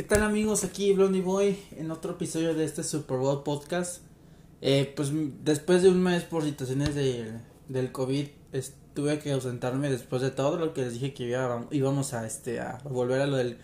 ¿Qué 0.00 0.06
tal 0.06 0.22
amigos? 0.22 0.64
Aquí 0.64 0.94
Blondie 0.94 1.20
Boy 1.20 1.58
en 1.76 1.90
otro 1.90 2.12
episodio 2.12 2.54
de 2.54 2.64
este 2.64 2.82
Super 2.82 3.18
Bowl 3.18 3.42
podcast. 3.42 4.00
Eh, 4.62 4.90
pues 4.96 5.10
después 5.44 5.82
de 5.82 5.90
un 5.90 6.02
mes 6.02 6.24
por 6.24 6.42
situaciones 6.42 6.94
de, 6.94 7.32
del 7.68 7.92
COVID 7.92 8.28
tuve 8.94 9.18
que 9.18 9.30
ausentarme 9.30 9.90
después 9.90 10.22
de 10.22 10.30
todo 10.30 10.56
lo 10.56 10.72
que 10.72 10.80
les 10.80 10.94
dije 10.94 11.12
que 11.12 11.36
íbamos 11.70 12.14
a, 12.14 12.26
este, 12.26 12.60
a 12.60 12.78
volver 12.84 13.20
a 13.20 13.26
lo 13.26 13.36
del 13.36 13.58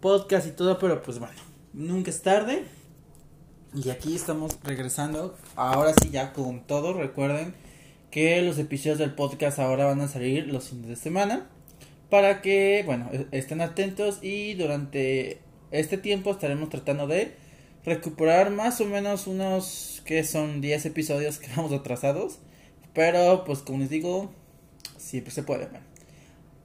podcast 0.00 0.48
y 0.48 0.50
todo, 0.50 0.80
pero 0.80 1.00
pues 1.00 1.20
bueno, 1.20 1.36
nunca 1.72 2.10
es 2.10 2.22
tarde. 2.22 2.64
Y 3.72 3.90
aquí 3.90 4.16
estamos 4.16 4.58
regresando, 4.64 5.36
ahora 5.54 5.94
sí 6.02 6.10
ya 6.10 6.32
con 6.32 6.66
todo, 6.66 6.92
recuerden 6.92 7.54
que 8.10 8.42
los 8.42 8.58
episodios 8.58 8.98
del 8.98 9.14
podcast 9.14 9.60
ahora 9.60 9.84
van 9.84 10.00
a 10.00 10.08
salir 10.08 10.48
los 10.48 10.70
fines 10.70 10.88
de 10.88 10.96
semana 10.96 11.46
para 12.10 12.42
que, 12.42 12.82
bueno, 12.84 13.08
e-, 13.12 13.28
estén 13.30 13.60
atentos 13.60 14.18
y 14.22 14.54
durante 14.54 15.40
este 15.72 15.98
tiempo 15.98 16.30
estaremos 16.30 16.68
tratando 16.68 17.06
de 17.06 17.32
recuperar 17.84 18.50
más 18.50 18.80
o 18.80 18.86
menos 18.86 19.26
unos 19.26 20.02
que 20.04 20.22
son 20.24 20.60
10 20.60 20.86
episodios 20.86 21.38
que 21.38 21.48
vamos 21.56 21.72
atrasados, 21.72 22.38
pero 22.94 23.44
pues 23.44 23.60
como 23.60 23.78
les 23.78 23.90
digo, 23.90 24.32
siempre 24.98 25.32
se 25.32 25.42
puede. 25.42 25.68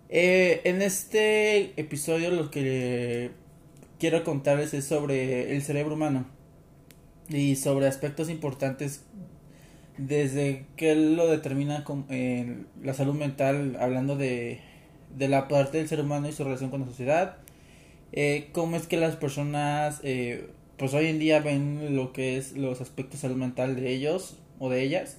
Eh, 0.09 0.62
en 0.63 0.81
este 0.81 1.79
episodio 1.79 2.31
lo 2.31 2.49
que 2.49 3.31
quiero 3.99 4.23
contarles 4.23 4.73
es 4.73 4.85
sobre 4.85 5.55
el 5.55 5.62
cerebro 5.62 5.95
humano 5.95 6.26
y 7.29 7.55
sobre 7.57 7.87
aspectos 7.87 8.29
importantes 8.29 9.01
desde 9.98 10.65
que 10.76 10.95
lo 10.95 11.27
determina 11.27 11.84
con, 11.84 12.05
la 12.84 12.93
salud 12.93 13.15
mental, 13.15 13.77
hablando 13.79 14.15
de, 14.15 14.59
de, 15.17 15.27
la 15.27 15.48
parte 15.48 15.79
del 15.79 15.87
ser 15.87 16.01
humano 16.01 16.29
y 16.29 16.34
su 16.34 16.43
relación 16.43 16.70
con 16.70 16.81
la 16.81 16.85
sociedad, 16.85 17.37
eh, 18.11 18.49
cómo 18.52 18.75
es 18.75 18.88
que 18.88 18.97
las 18.97 19.16
personas, 19.16 19.99
eh, 20.03 20.49
pues 20.77 20.93
hoy 20.93 21.07
en 21.07 21.20
día 21.20 21.40
ven 21.40 21.95
lo 21.95 22.13
que 22.13 22.37
es 22.37 22.54
los 22.54 22.82
aspectos 22.82 23.21
salud 23.21 23.35
mental 23.35 23.76
de 23.76 23.91
ellos 23.91 24.37
o 24.59 24.70
de 24.70 24.84
ellas, 24.84 25.18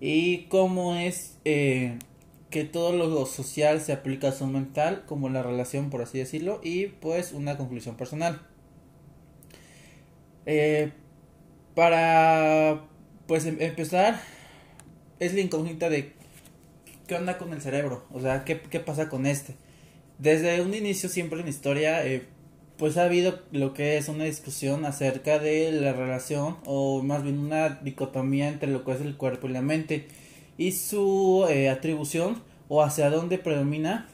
y 0.00 0.44
cómo 0.44 0.94
es 0.96 1.38
eh, 1.44 1.98
que 2.50 2.64
todo 2.64 2.92
lo 2.92 3.26
social 3.26 3.80
se 3.80 3.92
aplica 3.92 4.28
a 4.28 4.32
salud 4.32 4.52
mental, 4.52 5.04
como 5.06 5.28
la 5.28 5.42
relación, 5.42 5.90
por 5.90 6.02
así 6.02 6.18
decirlo, 6.18 6.60
y 6.62 6.86
pues 6.86 7.32
una 7.32 7.56
conclusión 7.56 7.96
personal. 7.96 8.40
para 11.74 12.84
pues 13.30 13.46
em, 13.46 13.56
empezar, 13.60 14.20
es 15.20 15.34
la 15.34 15.40
incógnita 15.40 15.88
de 15.88 16.14
qué 17.06 17.14
onda 17.14 17.38
con 17.38 17.52
el 17.52 17.62
cerebro, 17.62 18.04
o 18.12 18.20
sea, 18.20 18.44
qué, 18.44 18.56
pasa 18.56 19.08
con 19.08 19.26
este. 19.26 19.54
Desde 20.20 20.60
un 20.60 20.74
inicio 20.74 21.08
siempre 21.08 21.40
en 21.40 21.48
historia, 21.48 22.06
eh, 22.06 22.26
pues 22.76 22.98
ha 22.98 23.04
habido 23.04 23.40
lo 23.52 23.72
que 23.72 23.96
es 23.96 24.08
una 24.08 24.24
discusión 24.24 24.84
acerca 24.84 25.38
de 25.38 25.72
la 25.72 25.94
relación, 25.94 26.58
o 26.66 27.02
más 27.02 27.22
bien 27.22 27.38
una 27.38 27.70
dicotomía 27.70 28.48
entre 28.48 28.70
lo 28.70 28.84
que 28.84 28.92
es 28.92 29.00
el 29.00 29.16
cuerpo 29.16 29.48
y 29.48 29.52
la 29.52 29.62
mente, 29.62 30.08
y 30.58 30.72
su 30.72 31.46
eh, 31.48 31.70
atribución, 31.70 32.42
o 32.68 32.82
hacia 32.82 33.08
dónde 33.08 33.38
predomina 33.38 34.08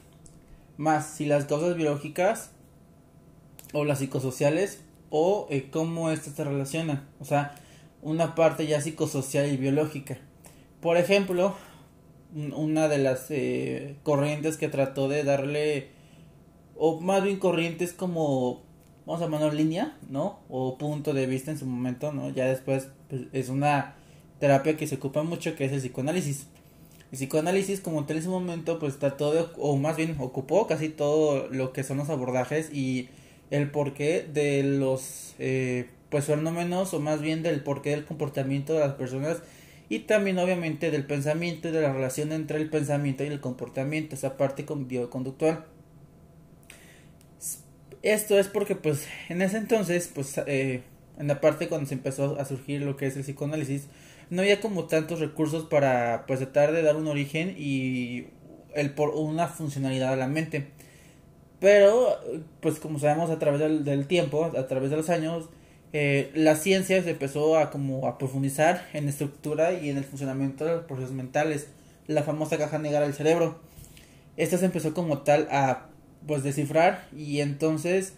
más, 0.76 1.08
si 1.08 1.26
las 1.26 1.46
causas 1.46 1.74
biológicas, 1.74 2.52
o 3.72 3.84
las 3.84 3.98
psicosociales, 3.98 4.82
o 5.10 5.48
eh, 5.50 5.70
cómo 5.72 6.10
estas 6.10 6.34
se 6.34 6.44
relacionan. 6.44 7.08
O 7.18 7.24
sea, 7.24 7.56
una 8.00 8.36
parte 8.36 8.68
ya 8.68 8.80
psicosocial 8.80 9.52
y 9.52 9.56
biológica. 9.56 10.18
Por 10.80 10.98
ejemplo, 10.98 11.56
una 12.54 12.86
de 12.86 12.98
las 12.98 13.26
eh, 13.30 13.96
corrientes 14.02 14.56
que 14.56 14.68
trató 14.68 15.08
de 15.08 15.24
darle, 15.24 15.95
o 16.78 17.00
más 17.00 17.22
bien 17.22 17.38
corrientes 17.38 17.92
como, 17.92 18.62
vamos 19.06 19.22
a 19.22 19.26
llamarlo 19.26 19.52
línea, 19.52 19.96
¿no? 20.08 20.40
O 20.48 20.78
punto 20.78 21.12
de 21.12 21.26
vista 21.26 21.50
en 21.50 21.58
su 21.58 21.66
momento, 21.66 22.12
¿no? 22.12 22.30
Ya 22.30 22.46
después 22.46 22.88
pues, 23.08 23.22
es 23.32 23.48
una 23.48 23.94
terapia 24.38 24.76
que 24.76 24.86
se 24.86 24.96
ocupa 24.96 25.22
mucho, 25.22 25.54
que 25.56 25.64
es 25.64 25.72
el 25.72 25.80
psicoanálisis. 25.80 26.46
El 27.12 27.18
psicoanálisis 27.18 27.80
como 27.80 28.04
tal 28.04 28.18
en 28.18 28.22
su 28.24 28.30
momento 28.30 28.78
pues 28.78 28.98
trató 28.98 29.32
de, 29.32 29.44
o 29.58 29.76
más 29.76 29.96
bien 29.96 30.16
ocupó 30.18 30.66
casi 30.66 30.88
todo 30.88 31.48
lo 31.48 31.72
que 31.72 31.84
son 31.84 31.98
los 31.98 32.10
abordajes 32.10 32.72
y 32.72 33.08
el 33.50 33.70
porqué 33.70 34.26
de 34.32 34.62
los 34.64 35.34
eh, 35.38 35.88
pues 36.10 36.24
fenómenos 36.24 36.92
o 36.94 37.00
más 37.00 37.20
bien 37.20 37.42
del 37.42 37.62
porqué 37.62 37.90
del 37.90 38.04
comportamiento 38.04 38.74
de 38.74 38.80
las 38.80 38.94
personas 38.94 39.38
y 39.88 40.00
también 40.00 40.38
obviamente 40.38 40.90
del 40.90 41.06
pensamiento 41.06 41.68
y 41.68 41.70
de 41.70 41.80
la 41.80 41.92
relación 41.92 42.32
entre 42.32 42.58
el 42.58 42.68
pensamiento 42.68 43.22
y 43.22 43.28
el 43.28 43.40
comportamiento, 43.40 44.16
esa 44.16 44.36
parte 44.36 44.66
bioconductual. 44.68 45.64
Esto 48.02 48.38
es 48.38 48.48
porque 48.48 48.76
pues 48.76 49.06
en 49.28 49.42
ese 49.42 49.56
entonces, 49.56 50.10
pues 50.14 50.38
eh, 50.46 50.82
en 51.18 51.26
la 51.28 51.40
parte 51.40 51.68
cuando 51.68 51.86
se 51.88 51.94
empezó 51.94 52.38
a 52.38 52.44
surgir 52.44 52.82
lo 52.82 52.96
que 52.96 53.06
es 53.06 53.16
el 53.16 53.22
psicoanálisis, 53.22 53.88
no 54.30 54.42
había 54.42 54.60
como 54.60 54.84
tantos 54.84 55.20
recursos 55.20 55.64
para 55.64 56.24
pues 56.26 56.40
tratar 56.40 56.72
de 56.72 56.82
dar 56.82 56.96
un 56.96 57.06
origen 57.06 57.54
y 57.56 58.26
el 58.74 58.90
por 58.90 59.10
una 59.10 59.48
funcionalidad 59.48 60.12
a 60.12 60.16
la 60.16 60.28
mente. 60.28 60.68
Pero 61.60 62.18
pues 62.60 62.78
como 62.78 62.98
sabemos 62.98 63.30
a 63.30 63.38
través 63.38 63.84
del 63.84 64.06
tiempo, 64.06 64.52
a 64.56 64.66
través 64.66 64.90
de 64.90 64.96
los 64.96 65.08
años, 65.08 65.48
eh, 65.92 66.30
la 66.34 66.56
ciencia 66.56 67.02
se 67.02 67.10
empezó 67.10 67.56
a 67.56 67.70
como 67.70 68.06
a 68.06 68.18
profundizar 68.18 68.86
en 68.92 69.08
estructura 69.08 69.72
y 69.72 69.88
en 69.88 69.96
el 69.96 70.04
funcionamiento 70.04 70.64
de 70.64 70.72
los 70.76 70.84
procesos 70.84 71.12
mentales, 71.12 71.68
la 72.06 72.22
famosa 72.22 72.58
caja 72.58 72.78
negra 72.78 73.00
del 73.00 73.14
cerebro. 73.14 73.60
Esta 74.36 74.58
se 74.58 74.66
empezó 74.66 74.92
como 74.92 75.18
tal 75.22 75.48
a 75.50 75.86
pues 76.26 76.42
descifrar 76.42 77.08
y 77.16 77.40
entonces 77.40 78.14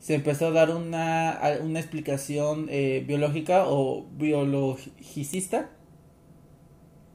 se 0.00 0.14
empezó 0.14 0.48
a 0.48 0.50
dar 0.50 0.70
una, 0.70 1.40
una 1.62 1.78
explicación 1.78 2.66
eh, 2.70 3.04
biológica 3.06 3.64
o 3.66 4.06
biologicista 4.16 5.70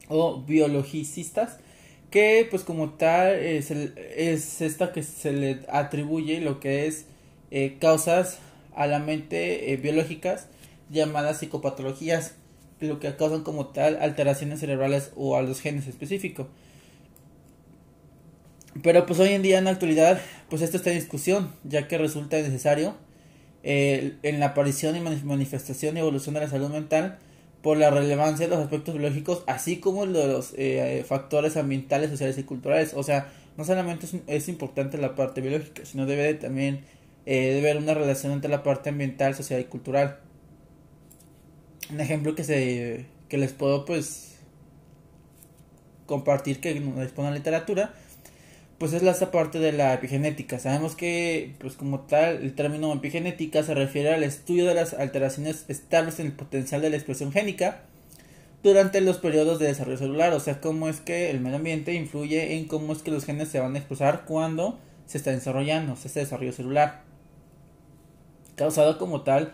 o 0.08 0.42
biologicistas 0.42 1.58
que 2.10 2.48
pues 2.50 2.64
como 2.64 2.92
tal 2.92 3.36
es, 3.36 3.72
es 3.72 4.62
esta 4.62 4.94
que 4.94 5.04
se 5.04 5.34
le 5.34 5.60
atribuye 5.70 6.40
lo 6.40 6.60
que 6.60 6.88
es 6.88 7.06
eh, 7.52 7.78
causas 7.80 8.40
a 8.76 8.88
la 8.88 9.00
mente 9.00 9.74
eh, 9.74 9.78
biológicas 9.78 10.48
llamadas 10.90 11.40
psicopatologías, 11.40 12.36
lo 12.80 13.00
que 13.00 13.14
causan 13.16 13.44
como 13.44 13.68
tal 13.68 13.98
alteraciones 14.02 14.60
cerebrales 14.60 15.12
o 15.16 15.36
a 15.36 15.42
los 15.42 15.60
genes 15.60 15.88
específicos. 15.88 16.48
Pero 18.84 19.06
pues 19.06 19.20
hoy 19.20 19.30
en 19.30 19.42
día 19.42 19.58
en 19.58 19.66
la 19.66 19.72
actualidad 19.72 20.20
pues 20.50 20.62
esto 20.62 20.78
está 20.78 20.92
en 20.92 21.00
discusión 21.00 21.54
ya 21.64 21.88
que 21.88 21.98
resulta 21.98 22.38
necesario 22.38 22.96
eh, 23.64 24.18
en 24.24 24.40
la 24.40 24.48
aparición 24.48 24.96
y 24.96 25.00
manifestación 25.00 25.98
y 25.98 26.00
evolución 26.00 26.36
de 26.36 26.42
la 26.42 26.50
salud 26.50 26.70
mental 26.70 27.18
por 27.62 27.78
la 27.78 27.90
relevancia 27.90 28.48
de 28.48 28.56
los 28.56 28.64
aspectos 28.64 28.96
biológicos 28.96 29.44
así 29.48 29.78
como 29.78 30.06
los 30.06 30.54
eh, 30.58 31.04
factores 31.08 31.58
ambientales, 31.58 32.10
sociales 32.10 32.38
y 32.38 32.44
culturales. 32.44 32.94
O 32.94 33.04
sea, 33.04 33.32
no 33.58 33.64
solamente 33.66 34.08
es, 34.28 34.48
importante 34.48 34.98
la 34.98 35.16
parte 35.16 35.42
biológica, 35.42 35.84
sino 35.86 36.06
debe 36.06 36.34
también 36.36 36.82
eh, 37.26 37.76
una 37.78 37.94
relación 37.94 38.32
entre 38.32 38.50
la 38.50 38.64
parte 38.64 38.90
ambiental, 38.90 39.34
social 39.36 39.60
y 39.60 39.66
cultural. 39.66 40.20
Un 41.92 42.00
ejemplo 42.00 42.36
que 42.36 42.44
se 42.44 43.06
que 43.28 43.38
les 43.38 43.52
puedo 43.52 43.84
pues 43.84 44.38
compartir 46.06 46.62
que 46.62 46.80
nos 46.80 47.04
expone 47.04 47.30
la 47.30 47.36
literatura 47.36 47.94
pues 48.78 48.94
es 48.94 49.04
la 49.04 49.12
esta 49.12 49.32
parte 49.32 49.60
de 49.60 49.72
la 49.72 49.94
epigenética. 49.94 50.60
Sabemos 50.60 50.96
que, 50.96 51.56
pues 51.60 51.74
como 51.74 52.02
tal, 52.02 52.44
el 52.44 52.54
término 52.54 52.94
epigenética 52.94 53.64
se 53.64 53.74
refiere 53.74 54.14
al 54.14 54.24
estudio 54.24 54.66
de 54.66 54.76
las 54.76 54.94
alteraciones 54.94 55.66
estables 55.68 56.20
en 56.20 56.28
el 56.28 56.34
potencial 56.34 56.82
de 56.82 56.90
la 56.90 56.98
expresión 56.98 57.32
génica 57.32 57.82
durante 58.64 59.02
los 59.02 59.18
periodos 59.18 59.60
de 59.60 59.68
desarrollo 59.68 59.98
celular, 59.98 60.34
o 60.34 60.40
sea, 60.40 60.60
cómo 60.60 60.90
es 60.90 61.00
que 61.00 61.30
el 61.30 61.40
medio 61.40 61.58
ambiente 61.58 61.94
influye 61.94 62.56
en 62.56 62.66
cómo 62.66 62.94
es 62.94 63.02
que 63.02 63.12
los 63.12 63.26
genes 63.26 63.50
se 63.50 63.60
van 63.60 63.76
a 63.76 63.78
expresar 63.78 64.26
cuando 64.26 64.80
se 65.06 65.20
está 65.20 65.32
desarrollando, 65.32 65.94
ese 65.94 66.20
desarrollo 66.20 66.52
celular 66.52 67.08
causado 68.58 68.98
como 68.98 69.22
tal 69.22 69.54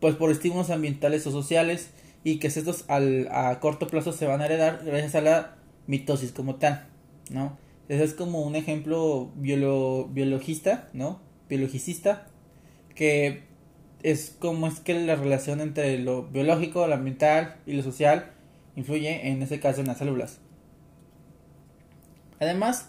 pues 0.00 0.16
por 0.16 0.30
estímulos 0.30 0.70
ambientales 0.70 1.26
o 1.26 1.30
sociales 1.30 1.90
y 2.24 2.38
que 2.38 2.46
estos 2.46 2.84
al, 2.88 3.28
a 3.30 3.60
corto 3.60 3.86
plazo 3.86 4.12
se 4.12 4.26
van 4.26 4.40
a 4.40 4.46
heredar 4.46 4.82
gracias 4.84 5.14
a 5.14 5.20
la 5.20 5.56
mitosis 5.86 6.32
como 6.32 6.56
tal, 6.56 6.86
¿no? 7.30 7.58
Ese 7.88 8.04
es 8.04 8.14
como 8.14 8.42
un 8.42 8.56
ejemplo 8.56 9.30
biologista, 9.36 10.88
¿no? 10.92 11.20
Biologicista, 11.48 12.26
que 12.94 13.42
es 14.02 14.36
como 14.38 14.66
es 14.66 14.80
que 14.80 14.94
la 14.94 15.16
relación 15.16 15.60
entre 15.60 15.98
lo 15.98 16.24
biológico, 16.24 16.86
lo 16.86 16.94
ambiental 16.94 17.56
y 17.66 17.72
lo 17.72 17.82
social 17.82 18.32
influye 18.76 19.28
en 19.28 19.42
ese 19.42 19.60
caso 19.60 19.80
en 19.80 19.86
las 19.86 19.98
células. 19.98 20.40
Además, 22.40 22.88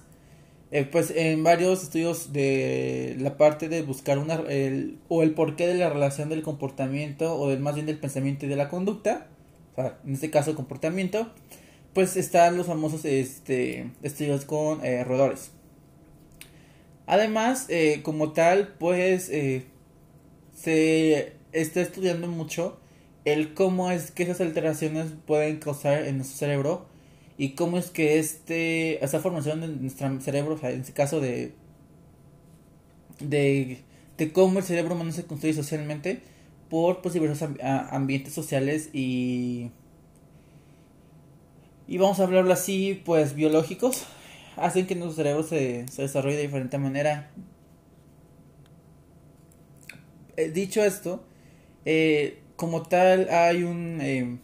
eh, 0.71 0.83
pues 0.83 1.11
en 1.15 1.43
varios 1.43 1.83
estudios 1.83 2.33
de 2.33 3.15
la 3.19 3.37
parte 3.37 3.69
de 3.69 3.81
buscar 3.81 4.17
una 4.17 4.35
el, 4.49 4.97
o 5.07 5.23
el 5.23 5.33
porqué 5.33 5.67
de 5.67 5.75
la 5.75 5.89
relación 5.89 6.27
del 6.29 6.41
comportamiento 6.41 7.37
o 7.37 7.49
del 7.49 7.59
más 7.59 7.75
bien 7.75 7.85
del 7.85 7.99
pensamiento 7.99 8.45
y 8.45 8.49
de 8.49 8.55
la 8.55 8.67
conducta, 8.69 9.27
en 9.77 10.13
este 10.13 10.31
caso 10.31 10.55
comportamiento, 10.55 11.31
pues 11.95 12.15
están 12.17 12.57
los 12.57 12.67
famosos 12.67 13.05
este, 13.05 13.89
estudios 14.03 14.45
con 14.45 14.85
eh, 14.85 15.03
roedores. 15.03 15.49
Además, 17.07 17.65
eh, 17.69 18.01
como 18.03 18.33
tal, 18.33 18.75
pues 18.79 19.31
se 20.53 21.33
está 21.51 21.81
estudiando 21.81 22.27
mucho 22.27 22.79
el 23.25 23.55
cómo 23.55 23.89
es 23.91 24.11
que 24.11 24.23
esas 24.23 24.39
alteraciones 24.39 25.07
pueden 25.25 25.57
causar 25.57 26.05
en 26.05 26.17
nuestro 26.17 26.37
cerebro 26.37 26.85
y 27.37 27.55
cómo 27.55 27.77
es 27.77 27.89
que 27.89 28.19
este 28.19 29.03
esa 29.03 29.19
formación 29.19 29.61
de 29.61 29.67
nuestro 29.67 30.21
cerebro, 30.21 30.55
o 30.55 30.57
sea, 30.57 30.71
en 30.71 30.81
este 30.81 30.93
caso 30.93 31.19
de 31.19 31.53
de, 33.19 33.79
de 34.17 34.31
cómo 34.31 34.59
el 34.59 34.65
cerebro 34.65 34.95
humano 34.95 35.11
se 35.11 35.25
construye 35.25 35.53
socialmente 35.53 36.21
por 36.69 37.01
pues, 37.01 37.13
diversos 37.13 37.49
ambientes 37.61 38.33
sociales 38.33 38.89
y 38.93 39.71
y 41.87 41.97
vamos 41.97 42.19
a 42.19 42.23
hablarlo 42.23 42.53
así, 42.53 43.01
pues 43.05 43.35
biológicos, 43.35 44.05
hacen 44.57 44.87
que 44.87 44.95
nuestro 44.95 45.23
cerebro 45.23 45.43
se, 45.43 45.87
se 45.87 46.01
desarrolle 46.01 46.37
de 46.37 46.43
diferente 46.43 46.77
manera. 46.77 47.31
Eh, 50.37 50.49
dicho 50.49 50.83
esto, 50.83 51.23
eh, 51.85 52.39
como 52.55 52.83
tal 52.83 53.29
hay 53.29 53.63
un 53.63 53.99
eh, 54.01 54.37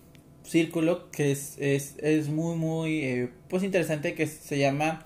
círculo 0.44 1.10
que 1.12 1.32
es, 1.32 1.56
es, 1.60 1.96
es 1.98 2.30
muy 2.30 2.56
muy 2.56 3.30
pues 3.50 3.64
interesante 3.64 4.14
que 4.14 4.28
se 4.28 4.58
llama 4.58 5.04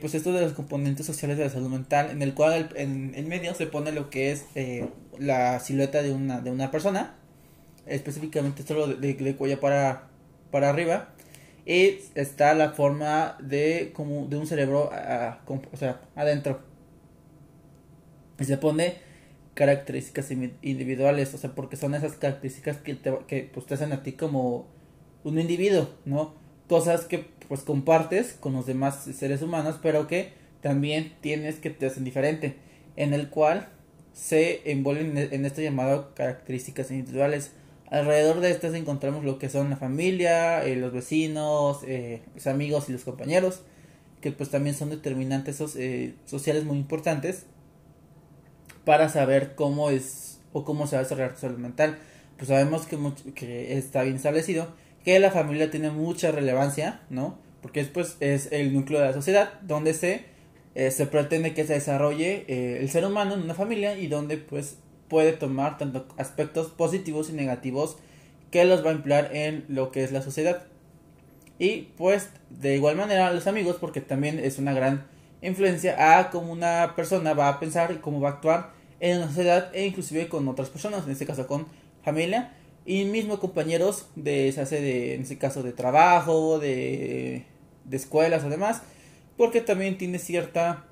pues 0.00 0.14
esto 0.14 0.32
de 0.32 0.40
los 0.40 0.52
componentes 0.52 1.04
sociales 1.04 1.36
de 1.36 1.44
la 1.44 1.50
salud 1.50 1.68
mental 1.68 2.10
en 2.10 2.22
el 2.22 2.34
cual 2.34 2.70
en 2.76 3.14
el 3.16 3.26
medio 3.26 3.52
se 3.54 3.66
pone 3.66 3.90
lo 3.92 4.10
que 4.10 4.30
es 4.30 4.46
la 5.18 5.58
silueta 5.60 6.02
de 6.02 6.12
una, 6.12 6.40
de 6.40 6.50
una 6.50 6.70
persona. 6.70 7.16
Específicamente 7.86 8.62
solo 8.62 8.86
de, 8.88 9.14
de 9.14 9.36
cuello 9.36 9.60
para, 9.60 10.08
para 10.50 10.70
arriba 10.70 11.15
y 11.66 11.98
está 12.14 12.54
la 12.54 12.70
forma 12.70 13.36
de 13.40 13.92
como 13.92 14.26
de 14.26 14.36
un 14.36 14.46
cerebro 14.46 14.88
o 14.88 15.76
sea, 15.76 16.00
adentro. 16.14 16.60
Y 18.38 18.44
se 18.44 18.56
pone 18.56 18.94
características 19.54 20.30
individuales, 20.30 21.34
o 21.34 21.38
sea, 21.38 21.54
porque 21.54 21.76
son 21.76 21.94
esas 21.94 22.12
características 22.12 22.76
que 22.76 22.94
te, 22.94 23.18
que 23.26 23.50
pues, 23.52 23.66
te 23.66 23.74
hacen 23.74 23.92
a 23.92 24.02
ti 24.02 24.12
como 24.12 24.68
un 25.24 25.40
individuo, 25.40 25.90
¿no? 26.04 26.34
Cosas 26.68 27.04
que 27.04 27.26
pues 27.48 27.62
compartes 27.62 28.34
con 28.38 28.52
los 28.52 28.66
demás 28.66 29.04
seres 29.16 29.42
humanos, 29.42 29.80
pero 29.82 30.06
que 30.06 30.34
también 30.60 31.14
tienes 31.20 31.56
que 31.56 31.70
te 31.70 31.86
hacen 31.86 32.04
diferente, 32.04 32.56
en 32.96 33.12
el 33.12 33.28
cual 33.28 33.68
se 34.12 34.70
envuelven 34.70 35.16
en 35.16 35.44
esto 35.44 35.62
llamado 35.62 36.14
características 36.14 36.90
individuales. 36.90 37.52
Alrededor 37.90 38.40
de 38.40 38.50
estas 38.50 38.74
encontramos 38.74 39.24
lo 39.24 39.38
que 39.38 39.48
son 39.48 39.70
la 39.70 39.76
familia, 39.76 40.64
eh, 40.64 40.76
los 40.76 40.92
vecinos, 40.92 41.80
eh, 41.86 42.22
los 42.34 42.46
amigos 42.46 42.88
y 42.88 42.92
los 42.92 43.04
compañeros, 43.04 43.62
que 44.20 44.32
pues 44.32 44.50
también 44.50 44.74
son 44.74 44.90
determinantes 44.90 45.62
eh, 45.76 46.14
sociales 46.24 46.64
muy 46.64 46.78
importantes 46.78 47.46
para 48.84 49.08
saber 49.08 49.54
cómo 49.54 49.90
es 49.90 50.40
o 50.52 50.64
cómo 50.64 50.86
se 50.86 50.96
va 50.96 51.00
a 51.00 51.02
desarrollar 51.04 51.34
tu 51.34 51.40
salud 51.40 51.58
mental. 51.58 51.98
Pues 52.36 52.48
sabemos 52.48 52.86
que, 52.86 52.98
que 53.34 53.78
está 53.78 54.02
bien 54.02 54.16
establecido 54.16 54.68
que 55.04 55.18
la 55.20 55.30
familia 55.30 55.70
tiene 55.70 55.90
mucha 55.90 56.32
relevancia, 56.32 57.00
¿no? 57.08 57.38
Porque 57.62 57.80
después 57.80 58.16
es 58.18 58.50
el 58.50 58.72
núcleo 58.72 58.98
de 59.00 59.06
la 59.06 59.12
sociedad 59.12 59.60
donde 59.62 59.94
se, 59.94 60.24
se 60.74 61.06
pretende 61.06 61.54
que 61.54 61.64
se 61.64 61.74
desarrolle 61.74 62.44
el 62.80 62.88
ser 62.90 63.04
humano 63.04 63.34
en 63.34 63.42
una 63.42 63.54
familia 63.54 63.96
y 63.96 64.08
donde 64.08 64.36
pues 64.36 64.78
puede 65.08 65.32
tomar 65.32 65.78
tanto 65.78 66.06
aspectos 66.16 66.68
positivos 66.68 67.30
y 67.30 67.32
negativos 67.32 67.96
que 68.50 68.64
los 68.64 68.84
va 68.84 68.90
a 68.90 68.94
emplear 68.94 69.34
en 69.34 69.64
lo 69.68 69.90
que 69.90 70.04
es 70.04 70.12
la 70.12 70.22
sociedad. 70.22 70.64
Y 71.58 71.88
pues 71.96 72.30
de 72.50 72.76
igual 72.76 72.96
manera 72.96 73.32
los 73.32 73.46
amigos 73.46 73.76
porque 73.80 74.00
también 74.00 74.38
es 74.38 74.58
una 74.58 74.74
gran 74.74 75.06
influencia 75.42 76.18
a 76.18 76.30
cómo 76.30 76.52
una 76.52 76.94
persona 76.96 77.34
va 77.34 77.48
a 77.48 77.60
pensar 77.60 77.92
y 77.92 77.96
cómo 77.96 78.20
va 78.20 78.30
a 78.30 78.32
actuar 78.32 78.70
en 79.00 79.20
la 79.20 79.28
sociedad 79.28 79.70
e 79.74 79.86
inclusive 79.86 80.28
con 80.28 80.48
otras 80.48 80.70
personas, 80.70 81.04
en 81.04 81.12
este 81.12 81.26
caso 81.26 81.46
con 81.46 81.66
familia 82.02 82.52
y 82.84 83.04
mismo 83.04 83.40
compañeros 83.40 84.06
de 84.14 84.52
se 84.52 84.80
de 84.80 85.14
en 85.14 85.22
este 85.22 85.38
caso 85.38 85.62
de 85.62 85.72
trabajo, 85.72 86.58
de 86.58 87.44
de 87.88 87.96
escuelas 87.96 88.44
o 88.44 88.48
demás, 88.48 88.82
porque 89.36 89.60
también 89.60 89.98
tiene 89.98 90.18
cierta 90.18 90.85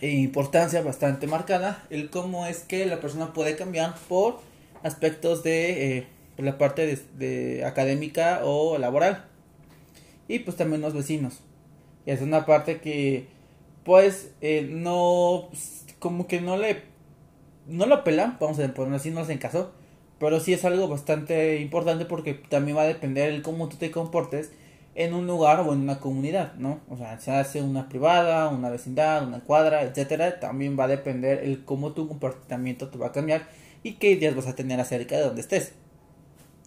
importancia 0.00 0.82
bastante 0.82 1.26
marcada 1.26 1.84
el 1.90 2.10
cómo 2.10 2.46
es 2.46 2.60
que 2.60 2.86
la 2.86 3.00
persona 3.00 3.32
puede 3.32 3.56
cambiar 3.56 3.94
por 4.08 4.40
aspectos 4.82 5.42
de 5.42 5.98
eh, 5.98 6.06
la 6.36 6.58
parte 6.58 6.98
de, 7.14 7.64
académica 7.64 8.40
o 8.44 8.78
laboral. 8.78 9.24
Y 10.28 10.40
pues 10.40 10.56
también 10.56 10.82
los 10.82 10.94
vecinos. 10.94 11.40
Es 12.04 12.20
una 12.20 12.46
parte 12.46 12.80
que 12.80 13.26
pues 13.84 14.32
eh, 14.40 14.68
no 14.70 15.48
como 15.98 16.26
que 16.26 16.40
no 16.40 16.56
le 16.56 16.82
no 17.66 17.86
lo 17.86 18.04
pelan 18.04 18.36
vamos 18.40 18.58
a 18.58 18.74
ponerlo 18.74 18.96
así 18.96 19.10
no 19.10 19.28
en 19.28 19.38
caso 19.38 19.72
pero 20.18 20.40
sí 20.40 20.52
es 20.52 20.64
algo 20.64 20.88
bastante 20.88 21.60
importante 21.60 22.04
porque 22.04 22.34
también 22.34 22.76
va 22.76 22.82
a 22.82 22.86
depender 22.86 23.32
el 23.32 23.42
cómo 23.42 23.68
tú 23.68 23.76
te 23.76 23.90
comportes 23.90 24.50
en 24.96 25.12
un 25.12 25.26
lugar 25.26 25.60
o 25.60 25.74
en 25.74 25.80
una 25.80 26.00
comunidad, 26.00 26.54
¿no? 26.54 26.80
O 26.88 26.96
sea, 26.96 27.20
se 27.20 27.30
hace 27.30 27.60
una 27.60 27.88
privada, 27.88 28.48
una 28.48 28.70
vecindad, 28.70 29.26
una 29.28 29.40
cuadra, 29.40 29.82
etcétera, 29.82 30.40
también 30.40 30.78
va 30.78 30.84
a 30.84 30.88
depender 30.88 31.44
el 31.44 31.64
cómo 31.64 31.92
tu 31.92 32.08
comportamiento 32.08 32.88
te 32.88 32.96
va 32.96 33.08
a 33.08 33.12
cambiar 33.12 33.46
y 33.82 33.94
qué 33.94 34.10
ideas 34.10 34.34
vas 34.34 34.46
a 34.46 34.56
tener 34.56 34.80
acerca 34.80 35.16
de 35.16 35.22
donde 35.22 35.42
estés. 35.42 35.74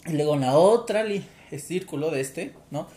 Y 0.06 0.14
luego 0.14 0.36
en 0.36 0.42
la 0.42 0.58
otra 0.58 1.02
el 1.02 1.24
círculo 1.60 2.12
de 2.12 2.22
este, 2.22 2.54
¿no? 2.70 2.88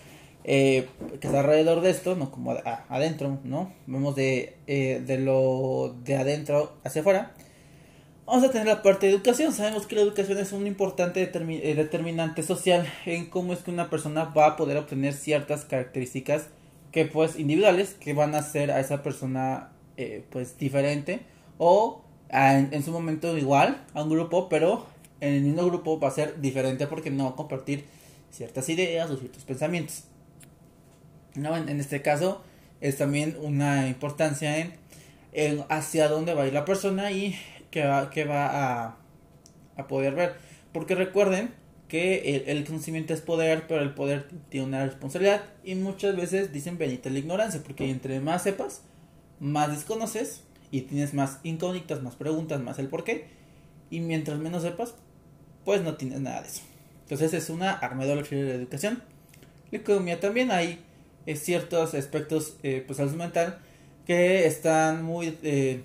Eh, 0.45 0.87
que 1.21 1.29
está 1.29 1.41
alrededor 1.41 1.81
de 1.81 1.91
esto, 1.91 2.15
no 2.15 2.31
como 2.31 2.55
adentro, 2.89 3.39
¿no? 3.43 3.73
Vemos 3.87 4.15
de, 4.15 4.57
eh, 4.67 5.03
de 5.07 5.19
lo 5.19 5.97
de 6.05 6.17
adentro 6.17 6.75
hacia 6.85 7.01
afuera 7.01 7.33
Vamos 8.25 8.45
a 8.45 8.53
tener 8.53 8.69
la 8.69 8.83
parte 8.83 9.07
de 9.07 9.13
educación. 9.13 9.53
Sabemos 9.53 9.87
que 9.87 9.97
la 9.97 10.03
educación 10.03 10.39
es 10.39 10.53
un 10.53 10.67
importante 10.69 11.23
eh, 11.23 11.75
determinante 11.75 12.45
social 12.45 12.87
en 13.05 13.27
cómo 13.27 13.53
es 13.53 13.61
que 13.61 13.73
una 13.73 13.91
persona 13.91 14.25
va 14.25 14.47
a 14.47 14.57
poder 14.57 14.77
obtener 14.77 15.13
ciertas 15.13 15.65
características 15.65 16.47
que 16.93 17.05
pues 17.05 17.37
individuales 17.37 17.95
que 17.95 18.15
van 18.15 18.37
a 18.37 18.39
hacer 18.39 18.71
a 18.71 18.79
esa 18.79 19.03
persona 19.03 19.71
eh, 19.97 20.25
pues 20.31 20.57
diferente 20.57 21.21
o 21.59 22.03
en, 22.29 22.83
su 22.85 22.93
momento 22.93 23.37
igual 23.37 23.85
a 23.93 24.03
un 24.03 24.11
grupo 24.11 24.49
pero 24.49 24.87
en 25.21 25.35
el 25.35 25.43
mismo 25.43 25.67
grupo 25.67 25.99
va 25.99 26.09
a 26.09 26.13
ser 26.13 26.41
diferente 26.41 26.87
porque 26.87 27.11
no 27.11 27.25
va 27.25 27.31
a 27.31 27.37
compartir 27.37 27.87
ciertas 28.31 28.69
ideas 28.69 29.11
o 29.11 29.17
ciertos 29.17 29.43
pensamientos. 29.45 30.05
¿No? 31.35 31.57
En, 31.57 31.81
este 31.81 32.03
caso 32.03 32.43
es 32.81 32.99
también 32.99 33.37
una 33.43 33.89
importancia 33.89 34.59
en, 34.59 34.75
en 35.33 35.65
hacia 35.71 36.09
dónde 36.09 36.35
va 36.35 36.45
a 36.45 36.47
ir 36.47 36.53
la 36.53 36.65
persona 36.65 37.11
y 37.11 37.37
que 37.73 37.85
va, 37.85 38.09
que 38.11 38.25
va 38.25 38.47
a, 38.85 38.97
a 39.77 39.89
poder 39.89 40.15
ver. 40.15 40.37
Porque 40.73 40.95
recuerden 40.95 41.51
que 41.89 42.45
el, 42.47 42.65
conocimiento 42.65 43.13
es 43.13 43.21
poder, 43.21 43.67
pero 43.67 43.83
el 43.83 43.93
poder 43.93 44.29
tiene 44.49 44.67
una 44.67 44.87
responsabilidad. 44.87 45.43
Y 45.65 45.75
muchas 45.75 46.17
veces 46.17 46.53
dicen 46.53 46.79
bendita 46.79 47.11
la 47.11 47.19
ignorancia, 47.19 47.61
porque 47.63 47.91
entre 47.91 48.21
más 48.21 48.45
sepas, 48.45 48.83
más 49.41 49.71
desconoces 49.71 50.45
y 50.71 50.83
tienes 50.83 51.13
más 51.13 51.41
incógnitas, 51.43 52.03
más 52.03 52.15
preguntas, 52.15 52.63
más 52.63 52.79
el 52.79 52.89
por 52.89 53.05
qué. 53.05 53.27
Y 53.91 54.01
mientras 54.01 54.39
menos 54.39 54.63
sepas, 54.63 54.95
pues 55.67 55.83
no 55.83 55.97
tienes 55.97 56.21
nada 56.21 56.41
de 56.41 56.49
eso. 56.49 56.63
Entonces 57.03 57.35
es 57.35 57.51
una 57.51 57.73
arma 57.73 58.07
de 58.07 58.15
la 58.15 58.23
educación. 58.23 59.03
La 59.71 59.79
economía 59.79 60.19
también 60.19 60.51
hay 60.51 60.83
eh, 61.27 61.37
ciertos 61.37 61.93
aspectos, 61.93 62.57
eh, 62.63 62.83
pues 62.87 62.97
salud 62.97 63.17
mental, 63.17 63.59
que 64.07 64.47
están 64.47 65.05
muy 65.05 65.37
eh, 65.43 65.83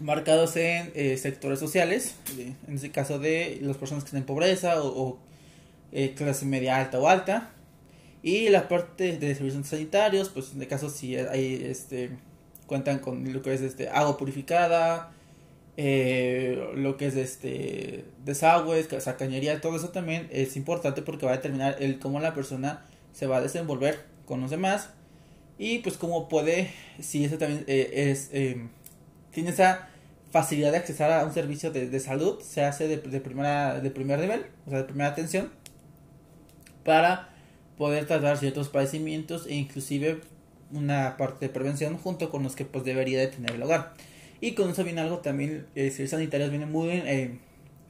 marcados 0.00 0.56
en 0.56 0.92
eh, 0.94 1.16
sectores 1.16 1.58
sociales, 1.58 2.14
en 2.38 2.74
este 2.74 2.90
caso 2.90 3.18
de 3.18 3.58
las 3.62 3.76
personas 3.76 4.04
que 4.04 4.08
están 4.08 4.20
en 4.20 4.26
pobreza 4.26 4.82
o, 4.82 5.18
eh, 5.92 6.14
clase 6.14 6.46
media 6.46 6.78
alta 6.78 6.98
o 6.98 7.08
alta, 7.08 7.50
y 8.22 8.48
la 8.48 8.68
parte 8.68 9.16
de 9.18 9.34
servicios 9.34 9.66
sanitarios, 9.66 10.30
pues 10.30 10.46
en 10.46 10.54
este 10.54 10.66
caso 10.66 10.88
si 10.88 11.16
hay 11.16 11.62
este 11.68 12.10
cuentan 12.66 12.98
con 12.98 13.30
lo 13.30 13.42
que 13.42 13.52
es 13.52 13.60
este 13.60 13.88
agua 13.90 14.16
purificada, 14.16 15.12
eh, 15.76 16.70
lo 16.74 16.96
que 16.96 17.06
es 17.06 17.16
este 17.16 18.04
desagües, 18.24 18.88
cañería, 19.18 19.60
todo 19.60 19.76
eso 19.76 19.90
también 19.90 20.28
es 20.30 20.56
importante 20.56 21.02
porque 21.02 21.26
va 21.26 21.32
a 21.32 21.36
determinar 21.36 21.76
el 21.80 21.98
cómo 21.98 22.20
la 22.20 22.32
persona 22.34 22.84
se 23.12 23.26
va 23.26 23.36
a 23.36 23.40
desenvolver 23.42 24.00
con 24.24 24.40
los 24.40 24.50
demás. 24.50 24.90
Y 25.56 25.80
pues 25.80 25.96
cómo 25.98 26.28
puede, 26.28 26.70
si 27.00 27.24
eso 27.24 27.38
también 27.38 27.64
es 27.68 28.30
tiene 29.34 29.50
esa 29.50 29.88
facilidad 30.30 30.72
de 30.72 30.78
acceder 30.78 31.12
a 31.12 31.24
un 31.24 31.32
servicio 31.32 31.70
de, 31.70 32.00
salud, 32.00 32.40
se 32.40 32.64
hace 32.64 32.88
de, 32.88 33.20
primera, 33.20 33.80
de 33.80 33.90
primer 33.90 34.18
nivel, 34.18 34.46
o 34.66 34.70
sea, 34.70 34.78
de 34.78 34.84
primera 34.84 35.10
atención, 35.10 35.50
para 36.84 37.30
poder 37.78 38.06
tratar 38.06 38.36
ciertos 38.38 38.68
padecimientos 38.68 39.46
e 39.46 39.54
inclusive 39.54 40.20
una 40.72 41.16
parte 41.16 41.46
de 41.46 41.52
prevención 41.52 41.96
junto 41.98 42.30
con 42.30 42.42
los 42.42 42.56
que 42.56 42.64
pues 42.64 42.84
debería 42.84 43.20
de 43.20 43.28
tener 43.28 43.52
el 43.52 43.62
hogar. 43.62 43.94
Y 44.40 44.54
con 44.54 44.70
eso 44.70 44.82
viene 44.82 45.00
algo 45.00 45.18
también, 45.18 45.66
eh, 45.74 45.90
servicios 45.90 46.10
sanitarios 46.10 46.50
viene 46.50 46.66
muy 46.66 46.90
eh, 46.90 47.38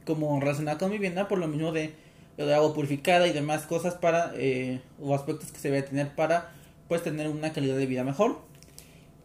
como 0.05 0.39
relacionado 0.39 0.77
con 0.77 0.91
vivienda, 0.91 1.27
por 1.27 1.39
lo 1.39 1.47
mismo 1.47 1.71
de, 1.71 1.93
de 2.37 2.53
agua 2.53 2.73
purificada 2.73 3.27
y 3.27 3.33
demás 3.33 3.63
cosas 3.63 3.95
para, 3.95 4.33
eh, 4.35 4.81
o 5.01 5.15
aspectos 5.15 5.51
que 5.51 5.59
se 5.59 5.69
debe 5.69 5.81
tener 5.81 6.13
para 6.15 6.51
pues 6.87 7.01
tener 7.01 7.27
una 7.27 7.53
calidad 7.53 7.75
de 7.75 7.87
vida 7.87 8.03
mejor 8.03 8.39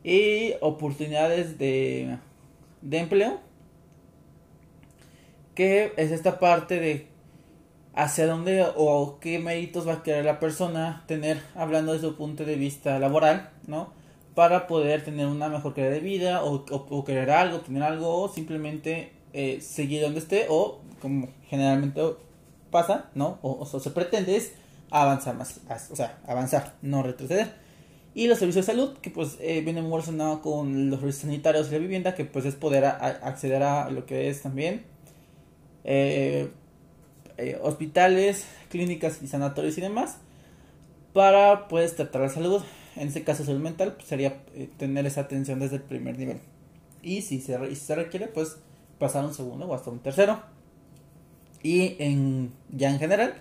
y 0.03 0.55
oportunidades 0.61 1.59
de, 1.59 2.19
de 2.83 2.99
empleo 2.99 3.41
que 5.55 5.93
es 5.97 6.11
esta 6.11 6.39
parte 6.39 6.81
de 6.81 7.07
hacia 7.95 8.27
dónde 8.27 8.67
o 8.77 9.19
qué 9.21 9.39
méritos 9.39 9.87
va 9.87 9.95
a 9.95 10.03
querer 10.03 10.25
la 10.25 10.41
persona 10.41 11.05
tener 11.07 11.43
hablando 11.55 11.93
de 11.93 11.99
su 11.99 12.17
punto 12.17 12.45
de 12.45 12.55
vista 12.55 12.99
laboral, 12.99 13.51
¿no? 13.67 13.93
Para 14.35 14.67
poder 14.67 15.05
tener 15.05 15.27
una 15.27 15.49
mejor 15.49 15.75
calidad 15.75 15.93
de 15.93 16.01
vida 16.01 16.45
o, 16.45 16.65
o, 16.71 17.05
querer 17.05 17.31
algo, 17.31 17.61
tener 17.61 17.83
algo 17.83 18.23
o 18.23 18.29
simplemente 18.29 19.13
eh, 19.33 19.61
seguir 19.61 20.03
donde 20.03 20.21
esté 20.21 20.47
o 20.49 20.81
como 21.03 21.29
generalmente 21.49 22.01
pasa, 22.71 23.11
¿no? 23.15 23.39
O, 23.43 23.59
o 23.61 23.81
se 23.81 23.91
pretende 23.91 24.37
es 24.37 24.53
avanzar 24.91 25.37
más, 25.37 25.61
o 25.91 25.97
sea, 25.97 26.19
avanzar, 26.27 26.75
no 26.83 27.03
retroceder. 27.03 27.53
Y 28.13 28.27
los 28.27 28.39
servicios 28.39 28.67
de 28.67 28.73
salud, 28.73 28.99
que 28.99 29.11
pues 29.11 29.37
eh, 29.41 29.61
vienen 29.61 29.85
muy 29.85 29.93
relacionados 29.93 30.41
con 30.41 30.91
los 30.91 30.99
servicios 30.99 31.23
sanitarios 31.23 31.69
y 31.69 31.73
la 31.73 31.79
vivienda, 31.79 32.15
que 32.15 32.25
pues 32.25 32.45
es 32.45 32.57
poder 32.57 32.85
acceder 32.85 33.63
a 33.63 33.89
lo 33.91 34.05
que 34.05 34.29
es 34.29 34.43
también 34.43 34.83
eh, 35.85 36.51
eh, 37.39 37.59
hospitales, 37.63 38.47
clínicas 38.69 39.23
y 39.23 39.29
sanatorios 39.29 39.79
y 39.79 39.81
demás, 39.81 40.19
para 41.13 41.69
pues 41.69 41.95
tratar 41.95 42.23
la 42.23 42.29
salud. 42.29 42.63
En 42.97 43.07
este 43.07 43.23
caso 43.23 43.45
salud 43.45 43.61
mental, 43.61 43.95
pues, 43.95 44.09
sería 44.09 44.43
tener 44.77 45.07
esa 45.07 45.23
atención 45.23 45.61
desde 45.61 45.77
el 45.77 45.83
primer 45.83 46.19
nivel. 46.19 46.41
Y 47.03 47.23
si 47.23 47.41
se, 47.41 47.57
requiere, 47.95 48.27
pues 48.27 48.59
pasar 48.99 49.25
un 49.25 49.33
segundo 49.33 49.67
o 49.67 49.75
hasta 49.75 49.91
un 49.91 50.01
tercero. 50.01 50.43
Y 51.63 51.97
en, 52.01 52.53
ya 52.71 52.91
en 52.91 52.99
general, 52.99 53.35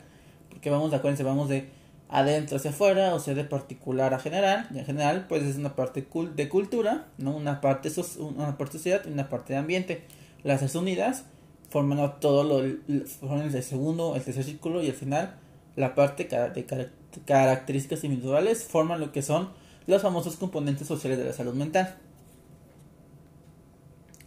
porque 0.50 0.70
vamos, 0.70 0.92
de 0.92 0.98
acuérdense, 0.98 1.24
vamos 1.24 1.50
de 1.50 1.70
adentro 2.10 2.58
hacia 2.58 2.72
afuera, 2.72 3.14
o 3.14 3.20
sea, 3.20 3.36
de 3.36 3.44
particular 3.44 4.14
a 4.14 4.20
general, 4.20 4.68
y 4.74 4.80
en 4.80 4.86
general, 4.86 5.28
pues 5.30 5.44
es 5.44 5.58
una 5.58 5.76
parte 5.76 6.06
de 6.36 6.50
cultura, 6.50 7.08
¿no? 7.18 7.36
Una 7.36 7.62
parte, 7.62 7.92
una 8.20 8.58
parte 8.58 8.74
sociedad 8.74 9.02
y 9.06 9.12
una 9.12 9.30
parte 9.30 9.54
de 9.54 9.60
ambiente. 9.60 10.04
Las 10.44 10.60
tres 10.60 10.76
unidas 10.76 11.26
forman 11.70 12.20
todo 12.20 12.44
lo, 12.44 13.06
forman 13.06 13.54
el 13.54 13.64
segundo, 13.64 14.16
el 14.16 14.24
tercer 14.24 14.44
círculo 14.44 14.82
y 14.82 14.88
al 14.88 14.96
final 14.96 15.36
la 15.76 15.94
parte 15.94 16.24
de 16.26 16.90
características 17.26 18.04
individuales 18.04 18.64
forman 18.64 19.00
lo 19.00 19.12
que 19.12 19.22
son 19.22 19.50
los 19.86 20.02
famosos 20.02 20.36
componentes 20.36 20.88
sociales 20.88 21.20
de 21.20 21.26
la 21.26 21.34
salud 21.34 21.54
mental. 21.54 21.96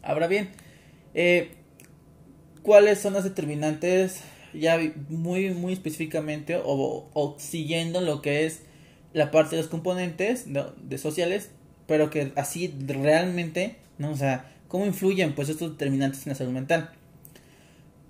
Ahora 0.02 0.28
bien, 0.28 0.50
eh, 1.14 1.56
¿cuáles 2.62 3.00
son 3.00 3.14
las 3.14 3.24
determinantes 3.24 4.22
ya 4.54 4.78
muy, 5.08 5.50
muy 5.50 5.72
específicamente 5.72 6.60
o, 6.62 7.36
siguiendo 7.38 8.00
lo 8.00 8.22
que 8.22 8.46
es 8.46 8.62
la 9.12 9.30
parte 9.30 9.56
de 9.56 9.62
los 9.62 9.70
componentes 9.70 10.46
de, 10.46 10.98
sociales, 10.98 11.50
pero 11.86 12.10
que 12.10 12.32
así 12.36 12.74
realmente, 12.86 13.76
¿no? 13.98 14.10
O 14.10 14.16
sea, 14.16 14.50
¿cómo 14.68 14.86
influyen 14.86 15.34
pues 15.34 15.48
estos 15.48 15.72
determinantes 15.72 16.26
en 16.26 16.30
la 16.30 16.36
salud 16.36 16.52
mental? 16.52 16.90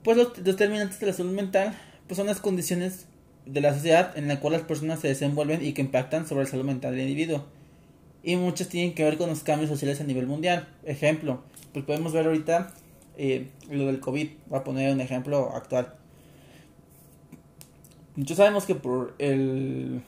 Pues 0.05 0.17
los 0.17 0.45
determinantes 0.45 1.01
de 1.01 1.07
la 1.07 1.13
salud 1.13 1.33
mental 1.33 1.77
pues 2.07 2.17
son 2.17 2.27
las 2.27 2.41
condiciones 2.41 3.07
de 3.47 3.61
la 3.61 3.75
sociedad 3.75 4.17
en 4.17 4.29
la 4.29 4.41
cual 4.41 4.55
las 4.55 4.63
personas 4.63 5.01
se 5.01 5.09
desenvuelven 5.09 5.65
y 5.65 5.73
que 5.73 5.83
impactan 5.83 6.27
sobre 6.27 6.45
la 6.45 6.51
salud 6.51 6.65
mental 6.65 6.93
del 6.93 7.09
individuo. 7.09 7.45
Y 8.23 8.37
muchas 8.37 8.69
tienen 8.69 8.95
que 8.95 9.05
ver 9.05 9.19
con 9.19 9.29
los 9.29 9.43
cambios 9.43 9.69
sociales 9.69 10.01
a 10.01 10.05
nivel 10.05 10.27
mundial. 10.27 10.69
Ejemplo, 10.85 11.43
pues 11.73 11.85
podemos 11.85 12.13
ver 12.13 12.27
ahorita 12.27 12.73
eh, 13.17 13.49
lo 13.71 13.87
del 13.87 14.01
COVID. 14.01 14.29
Voy 14.47 14.59
a 14.59 14.65
poner 14.65 14.93
un 14.93 15.01
ejemplo 15.01 15.51
actual. 15.55 15.95
Muchos 18.17 18.37
sabemos 18.37 18.67
que 18.67 18.75
por 18.75 19.15
el 19.19 20.03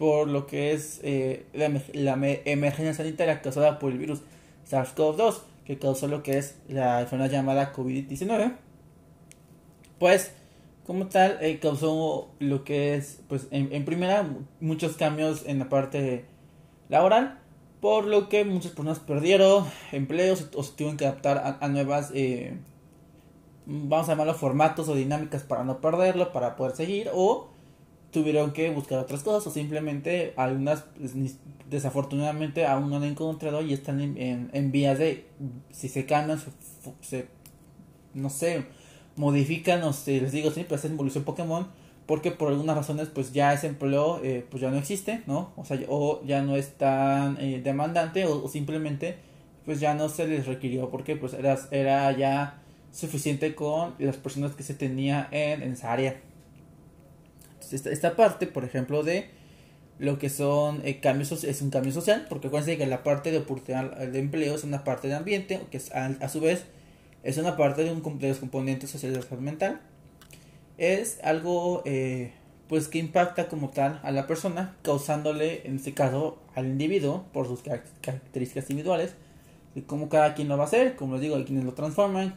por 0.00 0.28
lo 0.28 0.46
que 0.46 0.72
es 0.72 0.98
eh, 1.02 1.44
la, 1.52 1.66
emergencia 2.46 2.94
sanitaria 2.94 3.42
causada 3.42 3.78
por 3.78 3.92
el 3.92 3.98
virus 3.98 4.22
SARS-CoV-2, 4.66 5.40
que 5.66 5.78
causó 5.78 6.08
lo 6.08 6.22
que 6.22 6.38
es 6.38 6.56
la 6.68 7.02
enfermedad 7.02 7.30
llamada 7.30 7.74
COVID-19, 7.74 8.54
pues 9.98 10.32
como 10.86 11.08
tal 11.08 11.36
eh, 11.42 11.58
causó 11.60 12.30
lo 12.38 12.64
que 12.64 12.94
es, 12.94 13.20
pues 13.28 13.46
en, 13.50 13.84
primera, 13.84 14.26
muchos 14.60 14.96
cambios 14.96 15.44
en 15.46 15.58
la 15.58 15.68
parte 15.68 16.24
laboral, 16.88 17.38
por 17.82 18.06
lo 18.06 18.30
que 18.30 18.46
muchas 18.46 18.72
personas 18.72 19.00
perdieron 19.00 19.66
empleos 19.92 20.48
o 20.54 20.62
se 20.62 20.72
tuvieron 20.72 20.96
que 20.96 21.04
adaptar 21.04 21.58
a, 21.60 21.68
nuevas 21.68 22.10
eh, 22.14 22.56
vamos 23.70 24.08
a 24.08 24.12
llamarlo 24.12 24.34
formatos 24.34 24.88
o 24.88 24.94
dinámicas 24.94 25.42
para 25.42 25.62
no 25.62 25.80
perderlo, 25.80 26.32
para 26.32 26.56
poder 26.56 26.74
seguir, 26.74 27.10
o 27.14 27.48
tuvieron 28.10 28.52
que 28.52 28.70
buscar 28.70 28.98
otras 28.98 29.22
cosas, 29.22 29.46
o 29.46 29.50
simplemente 29.50 30.34
algunas 30.36 30.82
pues, 30.98 31.14
desafortunadamente 31.68 32.66
aún 32.66 32.90
no 32.90 32.96
han 32.96 33.04
encontrado 33.04 33.62
y 33.62 33.72
están 33.72 34.00
en, 34.00 34.50
en, 34.52 34.72
vías 34.72 34.98
de, 34.98 35.28
si 35.70 35.88
se 35.88 36.04
cambian, 36.04 36.40
se, 37.00 37.28
no 38.12 38.28
sé, 38.28 38.66
modifican, 39.14 39.82
o 39.84 39.92
se, 39.92 40.20
les 40.20 40.32
digo, 40.32 40.50
siempre 40.50 40.74
hacen 40.74 40.92
evolución 40.92 41.22
Pokémon, 41.22 41.68
porque 42.06 42.32
por 42.32 42.48
algunas 42.48 42.74
razones 42.74 43.06
pues 43.06 43.32
ya 43.32 43.52
ese 43.52 43.68
empleo 43.68 44.20
eh, 44.24 44.44
pues 44.50 44.60
ya 44.60 44.70
no 44.72 44.78
existe, 44.78 45.22
¿no? 45.28 45.52
O 45.56 45.64
sea, 45.64 45.78
o 45.88 46.20
ya 46.24 46.42
no 46.42 46.56
es 46.56 46.72
tan 46.72 47.36
eh, 47.40 47.60
demandante 47.62 48.26
o, 48.26 48.48
simplemente 48.48 49.18
pues 49.64 49.78
ya 49.78 49.94
no 49.94 50.08
se 50.08 50.26
les 50.26 50.46
requirió 50.46 50.90
porque 50.90 51.14
pues 51.14 51.34
era, 51.34 51.56
era 51.70 52.10
ya 52.10 52.60
suficiente 52.92 53.54
con 53.54 53.94
las 53.98 54.16
personas 54.16 54.54
que 54.54 54.62
se 54.62 54.74
tenía 54.74 55.28
en, 55.30 55.62
esa 55.62 55.92
área. 55.92 56.20
Entonces, 57.54 57.86
esta, 57.86 58.16
parte, 58.16 58.46
por 58.46 58.64
ejemplo, 58.64 59.02
de 59.02 59.30
lo 59.98 60.18
que 60.18 60.30
son 60.30 60.80
eh, 60.84 61.00
cambios 61.00 61.30
es 61.44 61.62
un 61.62 61.70
cambio 61.70 61.92
social, 61.92 62.26
porque 62.28 62.48
acuérdense 62.48 62.78
que 62.78 62.86
la 62.86 63.02
parte 63.02 63.30
de 63.30 63.38
oportunidad 63.38 63.96
de 63.96 64.18
empleo 64.18 64.54
es 64.54 64.64
una 64.64 64.82
parte 64.82 65.08
de 65.08 65.14
ambiente, 65.14 65.60
que 65.70 65.76
es, 65.76 65.92
a, 65.92 66.28
su 66.28 66.40
vez 66.40 66.64
es 67.22 67.36
una 67.36 67.56
parte 67.56 67.84
de, 67.84 67.92
un, 67.92 68.18
de 68.18 68.28
los 68.28 68.38
componentes 68.38 68.90
sociales 68.90 69.18
de 69.18 69.22
la 69.22 69.28
salud 69.28 69.42
mental. 69.42 69.80
Es 70.78 71.20
algo 71.22 71.82
eh, 71.84 72.32
pues 72.66 72.88
que 72.88 72.98
impacta 72.98 73.48
como 73.48 73.68
tal 73.70 74.00
a 74.02 74.10
la 74.10 74.26
persona, 74.26 74.76
causándole 74.82 75.66
en 75.66 75.76
este 75.76 75.92
caso 75.92 76.38
al 76.54 76.66
individuo 76.66 77.26
por 77.32 77.46
sus 77.46 77.60
características 78.00 78.70
individuales, 78.70 79.14
y 79.74 79.82
cómo 79.82 80.08
cada 80.08 80.34
quien 80.34 80.48
lo 80.48 80.56
va 80.56 80.64
a 80.64 80.66
hacer, 80.66 80.96
como 80.96 81.14
les 81.14 81.22
digo, 81.22 81.36
hay 81.36 81.44
quienes 81.44 81.64
lo 81.64 81.74
transforman, 81.74 82.36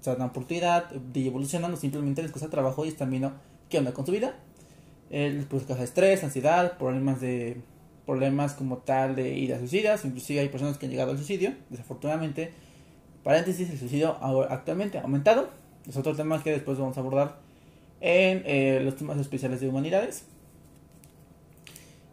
o 0.00 0.02
sea, 0.02 0.14
una 0.14 0.26
oportunidad 0.26 0.90
de 0.90 1.26
evolucionando, 1.26 1.76
simplemente 1.76 2.22
les 2.22 2.30
cuesta 2.30 2.50
trabajo 2.50 2.84
y 2.84 2.88
están 2.88 3.10
viendo 3.10 3.32
qué 3.68 3.78
onda 3.78 3.92
con 3.92 4.06
su 4.06 4.12
vida. 4.12 4.36
Eh, 5.10 5.44
pues 5.48 5.64
causa 5.64 5.84
estrés, 5.84 6.22
ansiedad, 6.22 6.76
problemas 6.76 7.20
de 7.20 7.62
problemas 8.08 8.54
como 8.54 8.78
tal 8.78 9.16
de 9.16 9.36
ideas 9.36 9.58
suicidas, 9.58 10.02
inclusive 10.06 10.40
hay 10.40 10.48
personas 10.48 10.78
que 10.78 10.86
han 10.86 10.92
llegado 10.92 11.10
al 11.10 11.18
suicidio, 11.18 11.52
desafortunadamente. 11.68 12.52
Paréntesis, 13.22 13.68
el 13.68 13.78
suicidio 13.78 14.16
actualmente 14.48 14.96
ha 14.96 15.02
aumentado. 15.02 15.50
Es 15.86 15.94
otro 15.96 16.16
tema 16.16 16.42
que 16.42 16.50
después 16.50 16.78
vamos 16.78 16.96
a 16.96 17.00
abordar 17.00 17.40
en 18.00 18.42
eh, 18.46 18.80
los 18.82 18.96
temas 18.96 19.18
especiales 19.18 19.60
de 19.60 19.68
humanidades. 19.68 20.24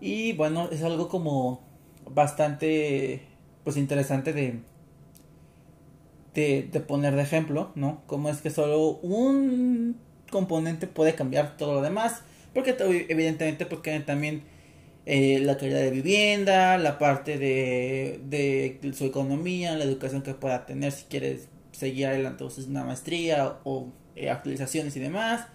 Y 0.01 0.33
bueno, 0.33 0.67
es 0.69 0.83
algo 0.83 1.07
como 1.07 1.61
bastante 2.09 3.21
pues 3.63 3.77
interesante 3.77 4.33
de, 4.33 4.59
de, 6.35 6.79
poner 6.81 7.15
de 7.15 7.21
ejemplo, 7.21 7.71
¿no? 7.75 8.03
Cómo 8.07 8.29
es 8.29 8.41
que 8.41 8.49
solo 8.49 8.97
un 9.01 9.97
componente 10.29 10.87
puede 10.87 11.15
cambiar 11.15 11.57
todo 11.57 11.73
lo 11.73 11.81
demás. 11.81 12.21
Porque 12.53 12.75
evidentemente 13.09 13.65
porque 13.65 13.99
también 14.01 14.43
eh, 15.05 15.39
la 15.39 15.57
calidad 15.57 15.79
de 15.79 15.91
vivienda, 15.91 16.77
la 16.77 16.97
parte 16.99 17.37
de, 17.37 18.21
de, 18.25 18.93
su 18.93 19.05
economía, 19.05 19.75
la 19.75 19.83
educación 19.83 20.21
que 20.21 20.33
pueda 20.33 20.65
tener 20.65 20.91
si 20.91 21.05
quieres 21.05 21.49
seguir 21.71 22.07
adelante 22.07 22.43
o 22.43 22.49
una 22.67 22.83
maestría 22.83 23.57
o 23.63 23.91
eh, 24.15 24.29
actualizaciones 24.29 24.95
y 24.95 24.99
demás. 24.99 25.47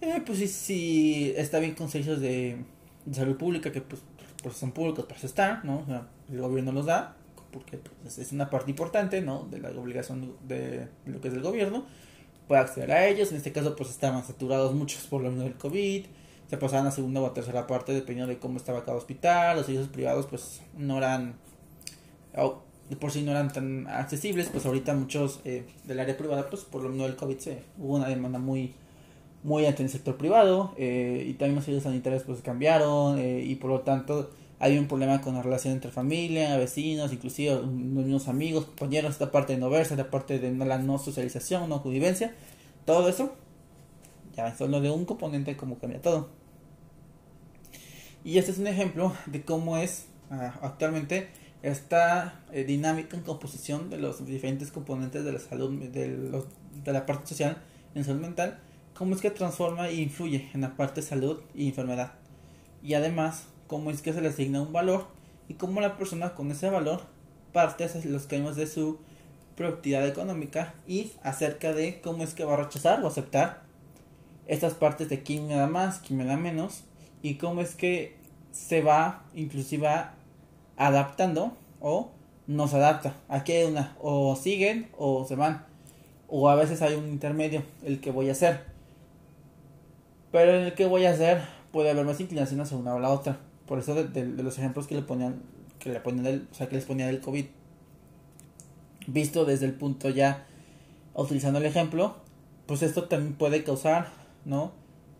Eh, 0.00 0.20
pues 0.26 0.38
si, 0.38 0.48
si 0.48 1.34
está 1.36 1.58
bien 1.60 1.74
con 1.74 1.88
servicios 1.88 2.20
de, 2.20 2.64
salud 3.12 3.36
pública 3.36 3.70
que 3.72 3.80
pues, 3.80 4.02
pues 4.42 4.56
son 4.56 4.72
públicos 4.72 5.04
para 5.06 5.20
estar, 5.20 5.64
¿no? 5.64 5.80
O 5.80 5.86
sea, 5.86 6.08
el 6.30 6.40
gobierno 6.40 6.72
los 6.72 6.86
da 6.86 7.16
porque 7.52 7.78
pues, 8.02 8.18
es 8.18 8.32
una 8.32 8.50
parte 8.50 8.70
importante, 8.70 9.20
¿no? 9.20 9.46
De 9.50 9.58
la 9.58 9.70
obligación 9.70 10.34
de 10.46 10.88
lo 11.06 11.20
que 11.20 11.28
es 11.28 11.34
el 11.34 11.42
gobierno, 11.42 11.84
puede 12.48 12.60
acceder 12.60 12.90
a 12.92 13.06
ellos. 13.06 13.30
En 13.30 13.36
este 13.36 13.52
caso, 13.52 13.76
pues 13.76 13.90
estaban 13.90 14.24
saturados 14.24 14.74
muchos 14.74 15.06
por 15.06 15.22
lo 15.22 15.30
del 15.30 15.54
COVID. 15.54 16.06
Se 16.48 16.56
pasaban 16.56 16.86
a 16.86 16.90
segunda 16.90 17.20
o 17.20 17.30
tercera 17.30 17.66
parte 17.66 17.92
dependiendo 17.92 18.32
de 18.32 18.38
cómo 18.38 18.56
estaba 18.58 18.84
cada 18.84 18.96
hospital. 18.96 19.56
Los 19.56 19.66
servicios 19.66 19.90
privados, 19.90 20.26
pues 20.26 20.60
no 20.76 20.98
eran, 20.98 21.36
de 22.90 22.96
por 22.96 23.10
sí 23.10 23.22
no 23.22 23.30
eran 23.30 23.52
tan 23.52 23.86
accesibles. 23.86 24.48
Pues 24.48 24.66
ahorita 24.66 24.94
muchos 24.94 25.40
eh, 25.44 25.64
del 25.84 26.00
área 26.00 26.16
privada, 26.16 26.50
pues 26.50 26.64
por 26.64 26.82
lo 26.82 26.88
menos 26.88 27.06
del 27.06 27.16
COVID, 27.16 27.38
se, 27.38 27.62
hubo 27.78 27.96
una 27.96 28.08
demanda 28.08 28.38
muy 28.38 28.74
muy 29.42 29.66
alta 29.66 29.82
en 29.82 29.86
el 29.86 29.92
sector 29.92 30.16
privado 30.16 30.72
eh, 30.76 31.24
y 31.28 31.32
también 31.34 31.56
los 31.56 31.64
servicios 31.64 31.84
sanitarios 31.84 32.22
pues 32.22 32.42
cambiaron 32.42 33.18
eh, 33.18 33.42
y 33.44 33.56
por 33.56 33.70
lo 33.70 33.80
tanto 33.80 34.30
hay 34.62 34.78
un 34.78 34.86
problema 34.86 35.20
con 35.20 35.34
la 35.34 35.42
relación 35.42 35.74
entre 35.74 35.90
familia, 35.90 36.56
vecinos, 36.56 37.12
inclusive 37.12 37.52
los 37.52 37.66
mismos 37.66 38.28
amigos, 38.28 38.66
compañeros, 38.66 39.10
esta 39.10 39.32
parte 39.32 39.54
de 39.54 39.58
no 39.58 39.68
verse, 39.68 39.94
esta 39.94 40.08
parte 40.08 40.38
de 40.38 40.52
la 40.52 40.78
no 40.78 40.98
socialización, 40.98 41.68
no 41.68 41.82
convivencia, 41.82 42.32
todo 42.84 43.08
eso, 43.08 43.34
ya 44.36 44.56
solo 44.56 44.80
de 44.80 44.88
un 44.88 45.04
componente 45.04 45.56
como 45.56 45.80
cambia 45.80 46.00
todo. 46.00 46.28
Y 48.22 48.38
este 48.38 48.52
es 48.52 48.58
un 48.58 48.68
ejemplo 48.68 49.12
de 49.26 49.44
cómo 49.44 49.78
es 49.78 50.06
ah, 50.30 50.54
actualmente 50.62 51.30
esta 51.62 52.40
eh, 52.52 52.62
dinámica 52.62 53.16
en 53.16 53.24
composición 53.24 53.90
de 53.90 53.96
los 53.96 54.24
diferentes 54.24 54.70
componentes 54.70 55.24
de 55.24 55.32
la 55.32 55.40
salud, 55.40 55.76
de, 55.90 56.44
de 56.84 56.92
la 56.92 57.04
parte 57.04 57.26
social 57.26 57.60
en 57.96 58.04
salud 58.04 58.20
mental, 58.20 58.60
cómo 58.94 59.16
es 59.16 59.20
que 59.20 59.32
transforma 59.32 59.88
e 59.88 59.96
influye 59.96 60.50
en 60.54 60.60
la 60.60 60.76
parte 60.76 61.02
salud 61.02 61.40
y 61.52 61.66
enfermedad. 61.66 62.12
Y 62.80 62.94
además, 62.94 63.48
cómo 63.72 63.90
es 63.90 64.02
que 64.02 64.12
se 64.12 64.20
le 64.20 64.28
asigna 64.28 64.60
un 64.60 64.70
valor 64.70 65.06
y 65.48 65.54
cómo 65.54 65.80
la 65.80 65.96
persona 65.96 66.34
con 66.34 66.50
ese 66.50 66.68
valor 66.68 67.00
parte 67.54 67.84
hacia 67.84 68.04
los 68.04 68.26
caminos 68.26 68.54
de 68.54 68.66
su 68.66 68.98
productividad 69.56 70.06
económica 70.06 70.74
y 70.86 71.12
acerca 71.22 71.72
de 71.72 72.02
cómo 72.02 72.22
es 72.22 72.34
que 72.34 72.44
va 72.44 72.52
a 72.52 72.56
rechazar 72.58 73.02
o 73.02 73.06
aceptar 73.06 73.62
estas 74.46 74.74
partes 74.74 75.08
de 75.08 75.22
quién 75.22 75.48
me 75.48 75.54
da 75.54 75.68
más, 75.68 76.00
quién 76.00 76.18
me 76.18 76.26
da 76.26 76.36
menos 76.36 76.84
y 77.22 77.36
cómo 77.36 77.62
es 77.62 77.74
que 77.74 78.14
se 78.50 78.82
va 78.82 79.24
inclusive 79.34 79.88
adaptando 80.76 81.56
o 81.80 82.10
no 82.46 82.68
se 82.68 82.76
adapta. 82.76 83.14
Aquí 83.30 83.52
hay 83.52 83.64
una, 83.64 83.96
o 84.02 84.36
siguen 84.36 84.90
o 84.98 85.24
se 85.24 85.34
van. 85.34 85.64
O 86.28 86.50
a 86.50 86.56
veces 86.56 86.82
hay 86.82 86.94
un 86.94 87.08
intermedio, 87.08 87.62
el 87.82 88.02
que 88.02 88.10
voy 88.10 88.28
a 88.28 88.32
hacer. 88.32 88.66
Pero 90.30 90.56
en 90.56 90.64
el 90.64 90.74
que 90.74 90.84
voy 90.84 91.06
a 91.06 91.12
hacer 91.12 91.40
puede 91.72 91.88
haber 91.88 92.04
más 92.04 92.20
inclinación 92.20 92.60
hacia 92.60 92.76
una 92.76 92.94
o 92.94 92.98
la 92.98 93.08
otra. 93.08 93.38
Por 93.66 93.78
eso 93.78 93.94
de, 93.94 94.24
los 94.24 94.58
ejemplos 94.58 94.86
que 94.86 94.94
le 94.94 95.02
ponían, 95.02 95.42
que 95.78 95.90
le 95.90 96.00
ponían 96.00 96.24
del, 96.24 96.48
o 96.50 96.54
sea, 96.54 96.68
que 96.68 96.76
les 96.76 96.84
ponía 96.84 97.06
del 97.06 97.20
COVID. 97.20 97.46
Visto 99.06 99.44
desde 99.44 99.66
el 99.66 99.74
punto 99.74 100.10
ya, 100.10 100.46
utilizando 101.14 101.58
el 101.58 101.66
ejemplo, 101.66 102.16
pues 102.66 102.82
esto 102.82 103.04
también 103.04 103.34
puede 103.34 103.64
causar, 103.64 104.08
¿no? 104.44 104.72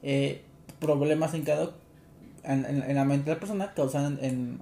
Eh, 0.03 0.43
problemas 0.79 1.35
en 1.35 1.43
cada 1.43 1.73
en, 2.45 2.95
la 2.95 3.05
mente 3.05 3.27
de 3.27 3.35
la 3.35 3.41
persona, 3.41 3.73
causan 3.75 4.19
en, 4.21 4.61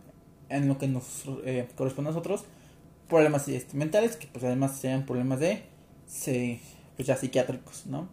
en 0.50 0.68
lo 0.68 0.78
que 0.78 0.86
nos 0.86 1.24
eh, 1.44 1.66
corresponde 1.76 2.10
a 2.10 2.12
nosotros 2.12 2.44
problemas 3.10 3.46
mentales, 3.74 4.16
que 4.16 4.26
pues 4.28 4.44
además 4.44 4.78
sean 4.78 5.04
problemas 5.04 5.40
de, 5.40 5.64
pues 6.96 7.06
ya 7.06 7.16
psiquiátricos, 7.16 7.84
¿no? 7.86 8.08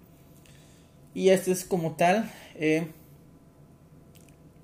Y 1.14 1.30
esto 1.30 1.52
es 1.52 1.64
como 1.64 1.96
tal, 1.96 2.30
eh, 2.56 2.92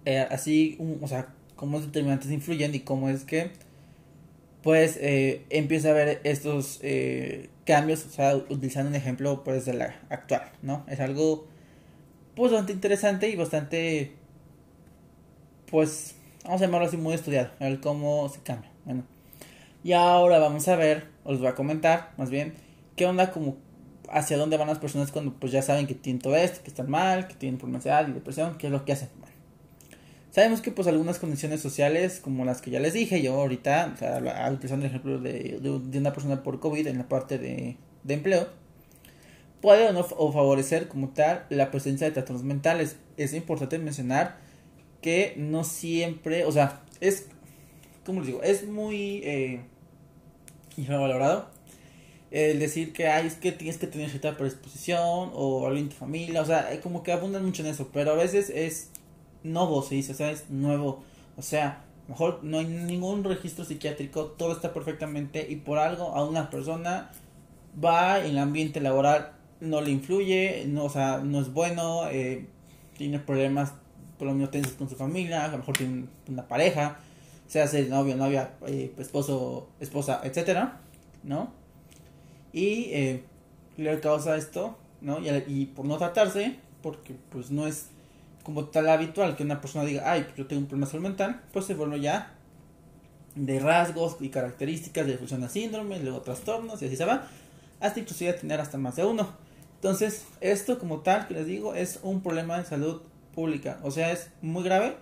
eh, 0.06 0.28
así, 0.30 0.78
o 1.02 1.08
sea, 1.08 1.30
cómo 1.56 1.78
los 1.78 1.88
determinantes 1.88 2.32
influyen 2.32 2.76
y 2.76 2.82
cómo 2.82 3.10
es 3.10 3.24
que, 3.24 3.52
pues, 4.62 4.98
empieza 5.02 5.90
a 5.90 5.92
haber 5.92 6.22
estos 6.24 6.82
cambios, 7.66 8.06
o 8.06 8.10
sea, 8.10 8.36
utilizando 8.36 8.90
un 8.90 8.96
ejemplo, 8.96 9.44
pues, 9.44 9.66
de 9.66 9.74
la 9.74 10.00
actual, 10.10 10.52
¿no? 10.62 10.86
Es 10.88 11.00
algo, 11.00 11.48
pues, 12.36 12.52
bastante 12.52 12.74
interesante 12.74 13.30
y 13.30 13.36
bastante, 13.36 14.14
pues, 15.70 16.16
vamos 16.44 16.62
a 16.62 16.66
llamarlo 16.66 16.88
así 16.88 16.98
muy 16.98 17.14
estudiado, 17.14 17.52
a 17.60 17.66
ver 17.66 17.80
cómo 17.80 18.30
se 18.30 18.42
cambia. 18.42 18.70
Bueno, 18.86 19.04
y 19.84 19.94
ahora 19.94 20.40
vamos 20.40 20.68
a 20.68 20.76
ver, 20.76 21.08
os 21.24 21.40
voy 21.40 21.48
a 21.48 21.56
comentar 21.56 22.12
más 22.18 22.30
bien, 22.30 22.54
qué 22.96 23.06
onda 23.06 23.32
como 23.32 23.58
hacia 24.10 24.38
dónde 24.38 24.58
van 24.58 24.68
las 24.68 24.80
personas 24.80 25.12
cuando 25.12 25.34
pues 25.34 25.52
ya 25.52 25.62
saben 25.62 25.88
que 25.88 25.96
tienen 25.96 26.22
todo 26.22 26.36
esto, 26.36 26.62
que 26.64 26.70
están 26.70 26.90
mal, 26.90 27.28
que 27.28 27.34
tienen 27.34 27.58
problemas 27.58 27.84
de 27.84 27.92
ansiedad 27.92 28.12
y 28.12 28.14
depresión, 28.14 28.58
qué 28.58 28.68
es 28.68 28.74
lo 28.74 28.86
que 28.86 28.92
hacen. 28.94 29.10
Bueno, 29.20 29.33
sabemos 30.34 30.62
que 30.62 30.72
pues 30.72 30.88
algunas 30.88 31.20
condiciones 31.20 31.62
sociales, 31.62 32.20
como 32.20 32.44
las 32.44 32.60
que 32.60 32.72
ya 32.72 32.80
les 32.80 32.94
dije, 32.94 33.22
yo 33.22 33.40
ahorita, 33.40 33.94
utilizando 34.52 34.84
el 34.84 34.90
ejemplo 34.90 35.20
de, 35.20 35.60
de, 35.62 36.00
una 36.00 36.12
persona 36.12 36.42
por 36.42 36.60
COVID 36.60 36.88
en 36.88 36.98
la 36.98 37.08
parte 37.08 37.38
de, 37.38 37.78
de 38.04 38.14
empleo, 38.16 38.48
puede 39.62 39.88
o 39.96 40.32
favorecer 40.32 40.88
como 40.88 41.10
tal 41.10 41.46
la 41.50 41.70
presencia 41.70 42.08
de 42.08 42.14
trastornos 42.14 42.44
mentales. 42.44 42.96
Es 43.16 43.36
importante 43.36 43.78
mencionar 43.78 44.38
que 45.02 45.36
no 45.38 45.64
siempre, 45.64 46.46
o 46.46 46.52
sea, 46.52 46.82
es, 47.00 47.28
como 48.04 48.22
les 48.22 48.28
digo, 48.28 48.42
es 48.42 48.68
muy 48.68 49.22
eh, 49.24 49.62
infravalorado 50.78 51.54
el 52.32 52.58
decir 52.58 52.92
que 52.92 53.08
hay 53.08 53.28
es 53.28 53.36
que 53.36 53.52
tienes 53.52 53.78
que 53.78 53.86
tener 53.86 54.10
cierta 54.10 54.36
predisposición 54.36 55.30
o 55.36 55.68
algo 55.68 55.78
en 55.78 55.90
tu 55.90 55.96
familia, 55.96 56.42
o 56.42 56.46
sea, 56.46 56.68
como 56.82 57.04
que 57.04 57.12
abundan 57.12 57.46
mucho 57.46 57.62
en 57.62 57.68
eso, 57.68 57.92
pero 57.94 58.14
a 58.14 58.16
veces 58.16 58.50
es 58.50 58.90
nuevo, 59.44 59.82
se 59.84 59.96
dice, 59.96 60.14
o 60.14 60.16
sea, 60.16 60.32
es 60.32 60.50
nuevo, 60.50 61.04
o 61.38 61.42
sea, 61.42 61.84
mejor 62.08 62.40
no 62.44 62.60
hay 62.60 62.66
ningún 62.66 63.24
registro 63.24 63.66
psiquiátrico, 63.66 64.26
todo 64.26 64.52
está 64.52 64.74
perfectamente 64.74 65.46
y 65.50 65.58
por 65.58 65.78
algo 65.78 66.16
a 66.16 66.24
una 66.26 66.50
persona 66.50 67.12
va 67.84 68.20
en 68.20 68.32
el 68.32 68.38
ambiente 68.38 68.82
laboral 68.82 69.34
no 69.60 69.82
le 69.82 69.92
influye, 69.92 70.66
no, 70.68 70.86
o 70.86 70.90
sea, 70.90 71.20
no 71.20 71.40
es 71.40 71.54
bueno, 71.54 72.10
eh, 72.10 72.48
tiene 72.98 73.20
problemas 73.20 73.74
por 74.18 74.28
lo 74.28 74.34
menos 74.34 74.52
tensos 74.52 74.74
con 74.74 74.90
su 74.90 74.96
familia, 74.96 75.46
a 75.46 75.48
lo 75.48 75.58
mejor 75.58 75.78
tiene 75.78 76.06
una 76.28 76.48
pareja, 76.48 77.00
se 77.48 77.62
hace 77.62 77.88
novio, 77.88 78.16
novia, 78.16 78.54
eh, 78.68 78.94
esposo, 78.98 79.68
esposa, 79.80 80.22
etcétera, 80.24 80.80
¿no? 81.24 81.52
Y 82.52 82.90
eh, 82.92 83.24
le 83.78 84.00
causa 84.00 84.38
esto, 84.38 84.78
¿no? 85.02 85.20
Y, 85.20 85.66
por 85.68 85.86
no 85.86 85.98
tratarse, 85.98 86.58
porque 86.82 87.16
pues 87.32 87.52
no 87.52 87.68
es 87.68 87.88
como 88.44 88.66
tal 88.66 88.90
habitual 88.90 89.36
que 89.36 89.44
una 89.44 89.62
persona 89.62 89.86
diga, 89.86 90.12
ay, 90.12 90.24
pues 90.24 90.36
yo 90.36 90.48
tengo 90.48 90.62
un 90.62 90.68
problema 90.68 90.90
salud 90.90 91.04
mental, 91.04 91.42
pues 91.52 91.66
se 91.66 91.74
vuelve 91.74 92.02
ya 92.02 92.34
de 93.36 93.60
rasgos 93.60 94.18
y 94.20 94.30
características 94.30 95.08
de 95.08 95.18
funciona 95.18 95.50
síndrome, 95.50 96.00
luego 96.00 96.22
trastornos 96.22 96.82
y 96.82 96.86
así 96.86 96.96
se 96.96 97.06
va, 97.06 97.28
hasta 97.80 98.00
inclusive 98.00 98.34
tener 98.34 98.60
hasta 98.60 98.78
más 98.78 98.96
de 98.96 99.06
uno. 99.06 99.30
Entonces, 99.76 100.26
esto 100.40 100.80
como 100.80 101.00
tal 101.00 101.28
que 101.28 101.34
les 101.34 101.46
digo 101.46 101.74
es 101.74 102.00
un 102.04 102.22
problema 102.22 102.58
de 102.58 102.66
salud 102.66 103.02
pública. 103.36 103.80
O 103.84 103.92
sea, 103.92 104.12
es 104.12 104.30
muy 104.42 104.64
grave. 104.64 104.96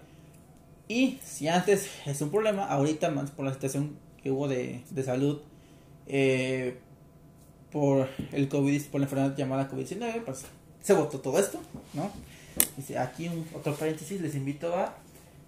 Y 0.88 1.20
si 1.24 1.48
antes 1.48 1.90
es 2.06 2.22
un 2.22 2.32
problema, 2.32 2.66
ahorita 2.66 3.12
más 3.12 3.32
por 3.32 3.46
la 3.46 3.54
situación 3.54 3.96
que 4.22 4.32
hubo 4.32 4.48
de, 4.48 4.84
de 4.90 5.04
salud 5.04 5.42
eh, 6.08 6.80
por 7.72 8.10
el 8.32 8.50
COVID, 8.50 8.84
por 8.86 9.00
la 9.00 9.06
enfermedad 9.06 9.36
llamada 9.38 9.70
COVID-19, 9.70 10.24
pues 10.26 10.46
se 10.82 10.94
votó 10.94 11.20
todo 11.20 11.40
esto, 11.40 11.60
¿no? 11.94 12.12
Dice, 12.78 12.98
aquí 12.98 13.28
un, 13.28 13.48
otro 13.54 13.76
paréntesis, 13.76 14.22
les 14.22 14.36
invito 14.36 14.76
a 14.76 14.96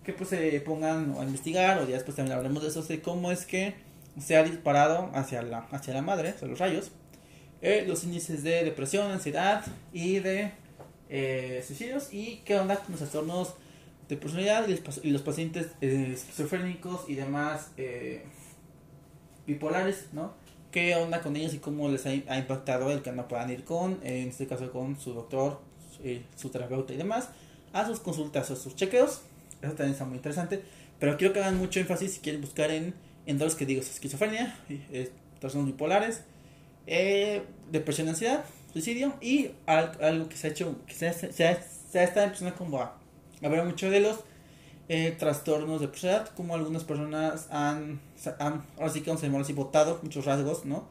que 0.04 0.13
pues 0.13 0.30
se 0.30 0.60
pongan 0.62 1.16
a 1.18 1.24
investigar 1.24 1.80
o 1.80 1.88
ya 1.88 1.96
después 1.96 2.16
también 2.16 2.36
hablaremos 2.36 2.62
de 2.62 2.70
eso, 2.70 2.82
de 2.84 3.02
cómo 3.02 3.32
es 3.32 3.46
que 3.46 3.74
se 4.20 4.36
ha 4.36 4.44
disparado 4.44 5.10
hacia 5.13 5.42
la, 5.42 5.60
hacia 5.72 5.94
la 5.94 6.02
madre, 6.02 6.30
hacia 6.30 6.48
los 6.48 6.60
rayos, 6.60 6.92
eh, 7.62 7.86
los 7.88 8.04
índices 8.04 8.44
de 8.44 8.63
depresión, 8.63 9.10
ansiedad 9.12 9.63
y 9.94 10.20
de 10.20 10.52
eh, 11.10 11.63
suicidios 11.66 12.13
y 12.13 12.42
qué 12.46 12.60
onda 12.60 12.76
con 12.76 12.92
los 12.92 13.00
trastornos 13.00 13.54
de 14.10 14.18
personalidad 14.18 14.68
y 14.68 15.10
los, 15.12 15.22
pacientes 15.22 15.68
eh, 15.80 16.12
esquizofrénicos 16.13 17.10
y 17.10 17.16
demás 17.16 17.72
bipolares, 19.48 20.08
¿no? 20.12 20.34
¿Qué 20.72 20.96
onda 20.96 21.22
con 21.22 21.36
ellos 21.36 21.54
y 21.54 21.60
cómo 21.60 21.88
les 21.88 22.06
ha, 22.06 22.13
impactado 22.13 22.92
el 22.92 23.02
que 23.02 23.12
no 23.12 23.28
puedan 23.28 23.50
ir 23.50 23.63
con, 23.63 24.00
en 24.04 24.30
este 24.30 24.48
caso 24.48 24.72
con 24.72 25.00
su 25.00 25.13
doctor, 25.13 25.62
su, 26.36 26.50
terapeuta 26.50 26.94
y 26.94 26.98
demás, 26.98 27.30
a 27.72 27.86
sus 27.86 28.00
consultas 28.00 28.50
o 28.52 28.56
sus 28.56 28.76
chequeos? 28.76 29.22
Eso 29.62 29.74
también 29.74 29.92
está 29.92 30.06
muy 30.06 30.18
interesante. 30.18 30.62
Pero 31.00 31.18
quiero 31.18 31.34
que 31.34 31.39
hagan 31.39 31.58
mucho 31.58 31.80
énfasis 31.80 32.13
si 32.13 32.20
quieren 32.20 32.42
buscar 32.42 32.72
en, 32.72 32.94
en 33.26 33.38
dos 33.38 33.56
que 33.56 33.66
digo, 33.66 33.82
esquizofrenia, 33.82 34.58
trastornos 35.39 35.72
bipolares, 35.72 36.22
depresión, 37.72 38.10
ansiedad 38.10 38.44
suicidio 38.74 39.13
y 39.22 39.52
algo 39.68 40.28
que 40.28 40.36
se 40.36 40.48
ha 40.48 40.50
hecho, 40.50 40.76
que 40.88 40.96
se, 40.96 41.13
se, 41.13 41.32
se 41.32 41.46
ha 42.00 42.04
estado 42.04 42.26
empezando 42.26 42.56
como 42.56 42.80
a 42.80 42.98
haber 43.44 43.63
mucho 43.63 43.89
de 43.89 44.00
los 44.00 44.20
eh, 44.89 45.16
trastornos 45.18 45.80
de 45.80 45.88
personalidad, 45.88 46.30
como 46.36 46.56
algunas 46.56 46.84
personas 46.84 47.48
han, 47.52 48.02
han 48.39 48.66
ahora 48.78 48.89
sí 48.89 49.02
que 49.02 49.12
vamos 49.12 49.22
a 49.24 49.28
llamarlo 49.28 49.46
así, 49.46 49.54
votado 49.54 50.00
muchos 50.02 50.26
rasgos, 50.26 50.66
¿no? 50.66 50.88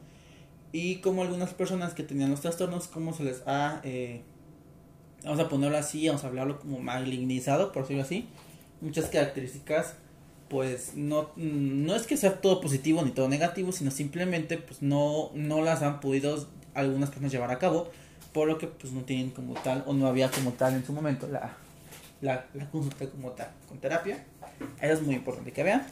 Y 0.71 0.95
como 0.97 1.21
algunas 1.21 1.53
personas 1.53 1.93
que 1.93 2.03
tenían 2.03 2.31
los 2.31 2.41
trastornos, 2.41 2.87
como 2.87 3.13
se 3.13 3.23
les 3.23 3.43
ha, 3.45 3.81
eh, 3.83 4.23
vamos 5.23 5.39
a 5.39 5.49
ponerlo 5.49 5.77
así, 5.77 6.07
vamos 6.07 6.23
a 6.23 6.27
hablarlo 6.27 6.59
como 6.59 6.79
malignizado, 6.79 7.71
por 7.71 7.83
decirlo 7.83 8.03
así, 8.03 8.27
muchas 8.81 9.05
características, 9.05 9.95
pues 10.49 10.95
no, 10.95 11.31
no 11.35 11.95
es 11.95 12.05
que 12.05 12.17
sea 12.17 12.41
todo 12.41 12.61
positivo 12.61 13.01
ni 13.03 13.11
todo 13.11 13.27
negativo, 13.27 13.71
sino 13.71 13.91
simplemente 13.91 14.57
pues 14.57 14.81
no, 14.81 15.31
no 15.33 15.61
las 15.61 15.81
han 15.81 15.99
podido 15.99 16.47
algunas 16.73 17.09
personas 17.09 17.31
llevar 17.31 17.51
a 17.51 17.59
cabo, 17.59 17.89
por 18.33 18.47
lo 18.47 18.57
que 18.57 18.67
pues 18.67 18.93
no 18.93 19.01
tienen 19.01 19.31
como 19.31 19.53
tal 19.53 19.83
o 19.87 19.93
no 19.93 20.07
había 20.07 20.29
como 20.29 20.51
tal 20.51 20.73
en 20.73 20.85
su 20.85 20.93
momento 20.93 21.27
la, 21.27 21.55
la, 22.21 22.45
consulta 22.71 23.07
como 23.07 23.31
tal 23.31 23.49
con 23.67 23.79
terapia. 23.79 24.25
Eso 24.81 24.93
es 24.93 25.01
muy 25.01 25.15
importante 25.15 25.51
que 25.51 25.63
vean. 25.63 25.85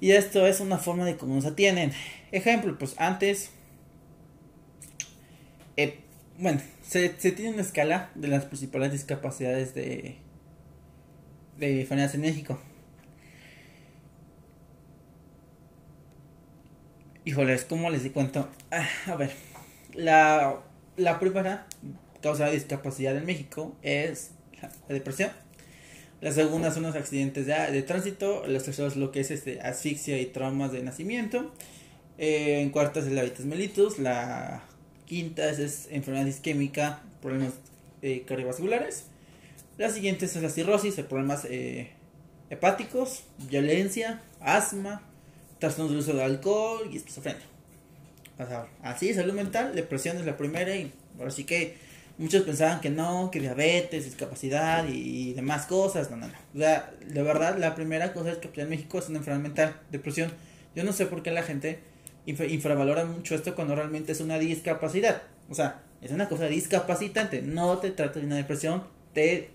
Y 0.00 0.10
esto 0.12 0.46
es 0.46 0.60
una 0.60 0.78
forma 0.78 1.04
de 1.04 1.16
cómo 1.16 1.40
se 1.40 1.48
atienden. 1.48 1.92
Ejemplo, 2.30 2.76
pues 2.78 2.94
antes, 2.98 3.50
eh, 5.76 6.00
bueno, 6.38 6.60
se, 6.86 7.18
se, 7.18 7.32
tiene 7.32 7.52
una 7.52 7.62
escala 7.62 8.10
de 8.14 8.28
las 8.28 8.44
principales 8.44 8.92
discapacidades 8.92 9.74
de, 9.74 10.16
de 11.58 11.80
enfermedades 11.80 12.14
en 12.14 12.20
México. 12.22 12.58
Híjoles, 17.24 17.64
¿cómo 17.64 17.90
les 17.90 18.02
di 18.02 18.10
cuento? 18.10 18.48
Ah, 18.70 18.86
a 19.06 19.16
ver, 19.16 19.32
la, 19.94 20.60
la 20.96 21.18
primera 21.18 21.66
causa 22.22 22.46
de 22.46 22.52
discapacidad 22.52 23.16
en 23.16 23.26
México 23.26 23.76
es 23.82 24.30
la 24.60 24.94
depresión. 24.94 25.30
La 26.20 26.32
segunda 26.32 26.70
son 26.70 26.84
los 26.84 26.96
accidentes 26.96 27.46
de, 27.46 27.54
de 27.54 27.82
tránsito. 27.82 28.46
Los 28.46 28.64
terceros 28.64 28.96
lo 28.96 29.12
que 29.12 29.20
es 29.20 29.30
este, 29.30 29.60
asfixia 29.60 30.18
y 30.18 30.26
traumas 30.26 30.72
de 30.72 30.82
nacimiento. 30.82 31.52
Eh, 32.16 32.60
en 32.62 32.70
cuarta 32.70 33.00
es 33.00 33.06
el 33.06 33.18
hábitus 33.18 33.44
mellitus. 33.44 33.98
La 33.98 34.62
quinta 35.06 35.48
es, 35.48 35.88
enfermedad 35.90 36.26
isquémica, 36.26 37.02
problemas 37.22 37.54
eh, 38.02 38.24
cardiovasculares. 38.26 39.04
La 39.78 39.90
siguiente 39.90 40.26
es 40.26 40.36
la 40.36 40.50
cirrosis, 40.50 40.94
problemas 40.94 41.44
eh, 41.44 41.90
hepáticos, 42.50 43.24
violencia, 43.50 44.22
asma, 44.40 45.02
trastornos 45.58 45.92
de 45.92 45.98
uso 45.98 46.12
de 46.14 46.24
alcohol 46.24 46.88
y 46.92 46.96
esquizofrenia. 46.96 47.42
así, 48.82 49.14
salud 49.14 49.34
mental, 49.34 49.74
depresión 49.74 50.16
es 50.18 50.26
la 50.26 50.36
primera 50.36 50.74
y 50.76 50.92
ahora 51.18 51.30
sí 51.30 51.44
que 51.44 51.76
muchos 52.18 52.42
pensaban 52.42 52.80
que 52.80 52.90
no, 52.90 53.30
que 53.30 53.40
diabetes, 53.40 54.04
discapacidad 54.04 54.86
y, 54.88 55.34
demás 55.34 55.66
cosas. 55.66 56.10
No, 56.10 56.16
no, 56.16 56.28
no. 56.28 56.34
O 56.54 56.58
sea, 56.58 56.92
de 57.06 57.22
verdad, 57.22 57.58
la 57.58 57.74
primera 57.74 58.12
cosa 58.12 58.32
es 58.32 58.38
que 58.38 58.60
en 58.60 58.68
México 58.68 58.98
es 58.98 59.08
una 59.08 59.18
enfermedad 59.18 59.42
mental, 59.42 59.80
depresión. 59.90 60.32
Yo 60.74 60.84
no 60.84 60.92
sé 60.92 61.06
por 61.06 61.22
qué 61.22 61.30
la 61.30 61.42
gente 61.42 61.80
infravalora 62.26 63.04
mucho 63.04 63.34
esto 63.34 63.54
cuando 63.54 63.74
realmente 63.74 64.12
es 64.12 64.20
una 64.20 64.38
discapacidad. 64.38 65.22
O 65.48 65.54
sea, 65.54 65.82
es 66.02 66.10
una 66.10 66.28
cosa 66.28 66.46
discapacitante. 66.46 67.42
No 67.42 67.78
te 67.78 67.90
trata 67.90 68.20
de 68.20 68.26
una 68.26 68.36
depresión, 68.36 68.84
te 69.14 69.50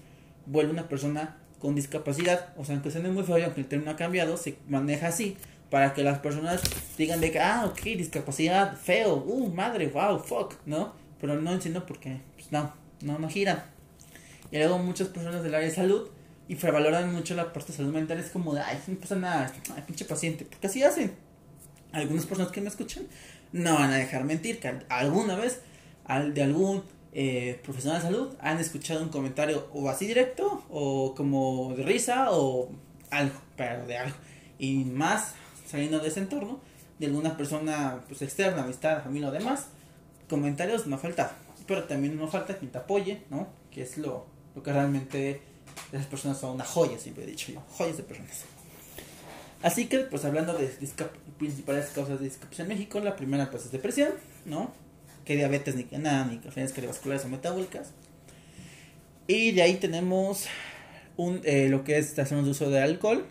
vuelve 0.46 0.72
una 0.72 0.88
persona 0.88 1.38
con 1.60 1.76
discapacidad. 1.76 2.50
O 2.58 2.66
sea, 2.66 2.76
aunque 2.76 2.92
sea 2.92 3.02
muy 3.02 3.24
feo 3.24 3.44
aunque 3.44 3.62
el 3.62 3.68
término 3.68 3.92
ha 3.92 3.96
cambiado, 3.96 4.38
se 4.38 4.58
maneja 4.68 5.08
así. 5.08 5.38
Para 5.70 5.94
que 5.94 6.04
las 6.04 6.20
personas 6.20 6.62
digan 6.98 7.22
de 7.22 7.32
que, 7.32 7.40
ah, 7.40 7.66
ok, 7.66 7.82
discapacidad, 7.82 8.76
feo, 8.76 9.16
uh, 9.16 9.54
madre, 9.54 9.88
wow, 9.88 10.20
fuck, 10.20 10.56
¿no? 10.66 10.94
Pero 11.22 11.40
no 11.40 11.54
entiendo 11.54 11.86
por 11.86 11.98
qué 11.98 12.20
no, 12.52 12.74
no, 13.02 13.18
no 13.18 13.30
giran. 13.30 13.64
Y 14.52 14.58
luego 14.58 14.78
muchas 14.78 15.08
personas 15.08 15.44
del 15.44 15.56
área 15.56 15.68
de 15.68 15.74
salud 15.74 16.10
infravaloran 16.50 17.12
mucho 17.14 17.34
la 17.36 17.54
parte 17.54 17.72
de 17.72 17.78
salud 17.78 17.94
mental. 17.94 18.20
Es 18.20 18.30
como 18.30 18.54
de, 18.54 18.62
ay, 18.62 18.78
no 18.88 19.00
pasa 19.00 19.16
nada, 19.16 19.52
ay, 19.74 19.84
pinche 19.88 20.06
paciente. 20.06 20.46
Porque 20.46 20.68
así 20.68 20.84
hacen. 20.84 21.14
Algunas 21.92 22.26
personas 22.26 22.52
que 22.52 22.62
me 22.62 22.70
escuchan 22.70 23.06
no 23.52 23.76
van 23.76 23.92
a 23.92 23.98
dejar 23.98 24.24
mentir 24.24 24.60
que 24.60 24.74
alguna 24.90 25.36
vez 25.36 25.62
al, 26.06 26.34
de 26.34 26.44
algún 26.44 26.84
eh, 27.14 27.60
profesional 27.64 28.02
de 28.02 28.08
salud 28.08 28.36
han 28.40 28.60
escuchado 28.60 29.04
un 29.04 29.10
comentario 29.10 29.68
o 29.74 29.90
así 29.90 30.08
directo 30.08 30.64
o 30.70 31.14
como 31.16 31.74
de 31.76 31.84
risa 31.84 32.32
o 32.32 32.72
algo, 33.10 33.40
pero 33.58 33.86
de 33.86 33.98
algo. 33.98 34.16
Y 34.58 34.86
más 34.86 35.34
saliendo 35.68 36.00
de 36.00 36.08
ese 36.08 36.22
entorno, 36.22 36.60
de 37.00 37.08
alguna 37.08 37.36
persona 37.36 38.04
pues, 38.08 38.22
externa, 38.22 38.64
amistad, 38.64 39.04
familia 39.04 39.30
o 39.30 39.32
demás, 39.32 39.68
comentarios 40.30 40.88
no 40.88 40.98
falta 40.98 41.36
pero 41.72 41.86
también 41.86 42.18
no 42.18 42.28
falta 42.28 42.58
quien 42.58 42.70
te 42.70 42.78
apoye, 42.78 43.24
¿no? 43.30 43.48
Que 43.72 43.84
es 43.84 43.98
lo, 43.98 44.26
lo 44.56 44.62
que 44.62 44.74
realmente 44.74 45.42
esas 45.92 46.06
personas 46.08 46.38
son 46.38 46.56
una 46.56 46.66
joya, 46.66 46.98
siempre 47.00 47.24
he 47.24 47.28
dicho 47.28 47.52
yo, 47.52 47.62
joyas 47.72 47.96
de 47.98 48.04
personas. 48.04 48.44
Así 49.62 49.86
que, 49.86 50.00
pues 50.00 50.26
hablando 50.26 50.54
de 50.58 50.70
principales 51.38 51.88
causas 51.94 52.20
de 52.20 52.26
discapacidad 52.26 52.70
en 52.70 52.78
México, 52.78 53.00
la 53.00 53.16
primera 53.16 53.52
pues 53.52 53.66
es 53.66 53.72
depresión, 53.72 54.12
¿no? 54.46 54.72
Que 55.26 55.36
diabetes 55.36 55.76
ni 55.76 55.84
que 55.84 56.00
nada, 56.00 56.26
ni 56.26 56.36
enfermedades 56.36 56.74
cardiovasculares 56.74 57.26
o 57.26 57.30
metabólicas. 57.30 57.92
Y 59.28 59.52
de 59.52 59.62
ahí 59.62 59.76
tenemos 59.76 60.48
un, 61.16 61.42
eh, 61.44 61.70
lo 61.70 61.84
que 61.84 61.98
es 61.98 62.16
de 62.16 62.36
uso 62.50 62.70
de 62.70 62.82
alcohol, 62.82 63.26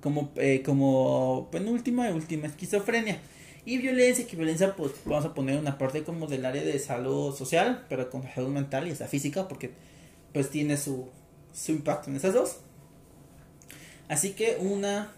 como, 0.00 0.32
eh, 0.36 0.62
como 0.64 1.48
penúltima 1.52 2.10
y 2.10 2.12
última 2.12 2.48
esquizofrenia. 2.48 3.18
Y 3.64 3.78
violencia, 3.78 4.26
que 4.26 4.36
violencia 4.36 4.74
pues 4.74 4.92
vamos 5.04 5.24
a 5.26 5.34
poner 5.34 5.58
una 5.58 5.78
parte 5.78 6.02
como 6.02 6.26
del 6.26 6.46
área 6.46 6.64
de 6.64 6.78
salud 6.78 7.34
social, 7.36 7.84
pero 7.88 8.10
con 8.10 8.22
salud 8.34 8.48
mental 8.48 8.88
y 8.88 8.90
esa 8.90 9.06
física, 9.06 9.46
porque 9.46 9.70
pues 10.32 10.50
tiene 10.50 10.76
su, 10.76 11.08
su 11.52 11.72
impacto 11.72 12.10
en 12.10 12.16
esas 12.16 12.34
dos. 12.34 12.56
Así 14.08 14.32
que 14.32 14.56
una, 14.60 15.12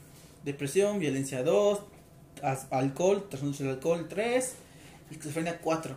depresión, 0.45 0.99
violencia 0.99 1.43
2, 1.43 1.81
alcohol, 2.71 3.29
trastorno 3.29 3.57
del 3.57 3.69
alcohol 3.69 4.07
3, 4.09 4.55
esquizofrenia 5.11 5.59
4. 5.61 5.97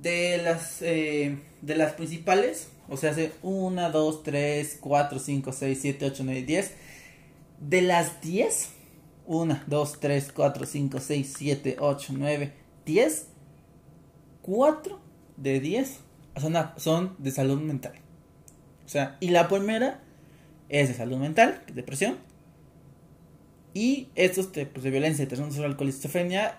De 0.00 0.38
las, 0.38 0.82
eh, 0.82 1.38
de 1.60 1.76
las 1.76 1.92
principales, 1.92 2.68
o 2.88 2.96
sea, 2.96 3.10
hace 3.10 3.32
1, 3.42 3.90
2, 3.90 4.22
3, 4.22 4.78
4, 4.80 5.18
5, 5.18 5.52
6, 5.52 5.78
7, 5.80 6.06
8, 6.06 6.22
9, 6.24 6.42
10. 6.42 6.72
De 7.60 7.82
las 7.82 8.20
10 8.20 8.68
1, 9.26 9.60
2, 9.66 10.00
3, 10.00 10.32
4, 10.32 10.66
5, 10.66 11.00
6, 11.00 11.34
7, 11.38 11.76
8, 11.78 12.12
9, 12.16 12.52
10. 12.84 13.26
4 14.42 15.00
de 15.36 15.60
10 15.60 16.00
son, 16.40 16.56
son 16.76 17.16
de 17.18 17.30
salud 17.30 17.60
mental. 17.60 17.94
O 18.84 18.88
sea, 18.88 19.16
y 19.20 19.28
la 19.28 19.48
primera 19.48 20.00
es 20.68 20.88
de 20.88 20.94
salud 20.94 21.18
mental, 21.18 21.62
depresión. 21.72 22.16
Y 23.74 24.08
estos 24.14 24.52
de, 24.52 24.66
pues, 24.66 24.84
de 24.84 24.90
violencia, 24.90 25.26
trastornos 25.26 25.56
de 25.56 25.64
alcohol 25.64 25.86
y 25.86 25.90
esquizofrenia 25.90 26.58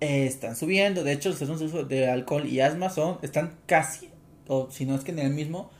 eh, 0.00 0.26
están 0.26 0.56
subiendo. 0.56 1.04
De 1.04 1.12
hecho, 1.12 1.28
los 1.28 1.38
trastornos 1.38 1.88
de 1.88 2.08
alcohol 2.08 2.46
y 2.46 2.60
asma 2.60 2.90
son, 2.90 3.18
están 3.22 3.54
casi, 3.66 4.08
o 4.46 4.70
si 4.70 4.86
no 4.86 4.94
es 4.94 5.04
que 5.04 5.12
en 5.12 5.18
el 5.18 5.34
mismo 5.34 5.70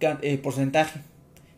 eh, 0.00 0.38
porcentaje 0.38 1.00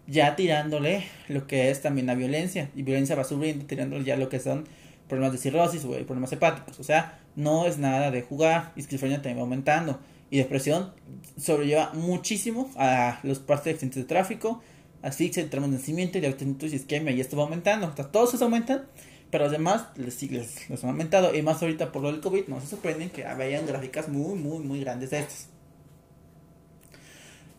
ya 0.06 0.36
tirándole 0.36 1.04
lo 1.28 1.46
que 1.46 1.70
es 1.70 1.82
también 1.82 2.06
la 2.06 2.14
violencia. 2.14 2.70
Y 2.74 2.82
violencia 2.82 3.16
va 3.16 3.24
subiendo, 3.24 3.66
tirándole 3.66 4.04
ya 4.04 4.16
lo 4.16 4.28
que 4.28 4.40
son 4.40 4.64
problemas 5.08 5.32
de 5.32 5.38
cirrosis 5.38 5.84
o 5.84 5.90
problemas 5.90 6.32
hepáticos. 6.32 6.78
O 6.78 6.84
sea, 6.84 7.18
no 7.34 7.66
es 7.66 7.78
nada 7.78 8.10
de 8.10 8.22
jugar. 8.22 8.72
Esquizofrenia 8.76 9.18
también 9.18 9.38
va 9.38 9.42
aumentando. 9.42 10.00
Y 10.30 10.38
depresión 10.38 10.92
sobrelleva 11.38 11.92
muchísimo 11.94 12.70
a 12.76 13.20
los 13.22 13.38
partes 13.38 13.64
de 13.64 13.70
accidentes 13.72 14.02
de 14.02 14.08
tráfico, 14.08 14.60
asfixia, 15.02 15.46
de 15.46 15.61
nacimiento, 15.61 16.18
diabetes 16.18 16.72
y 16.72 16.76
isquemia. 16.76 17.12
Y 17.12 17.20
esto 17.20 17.37
va 17.37 17.44
aumentando. 17.44 17.88
O 17.88 17.96
sea, 17.96 18.06
todos 18.06 18.30
esos 18.30 18.42
aumentan. 18.42 18.87
Pero 19.30 19.48
los 19.48 19.59
les, 19.96 20.22
les, 20.30 20.70
les 20.70 20.85
han 20.85 20.90
aumentado. 20.90 21.35
Y 21.35 21.42
más 21.42 21.61
ahorita 21.62 21.92
por 21.92 22.02
lo 22.02 22.12
del 22.12 22.20
COVID, 22.20 22.46
no 22.48 22.61
se 22.61 22.68
sorprenden 22.68 23.11
que 23.11 23.24
vean 23.35 23.66
gráficas 23.66 24.09
muy, 24.09 24.38
muy, 24.38 24.61
muy 24.61 24.80
grandes 24.80 25.11
de 25.11 25.20
estos. 25.20 25.46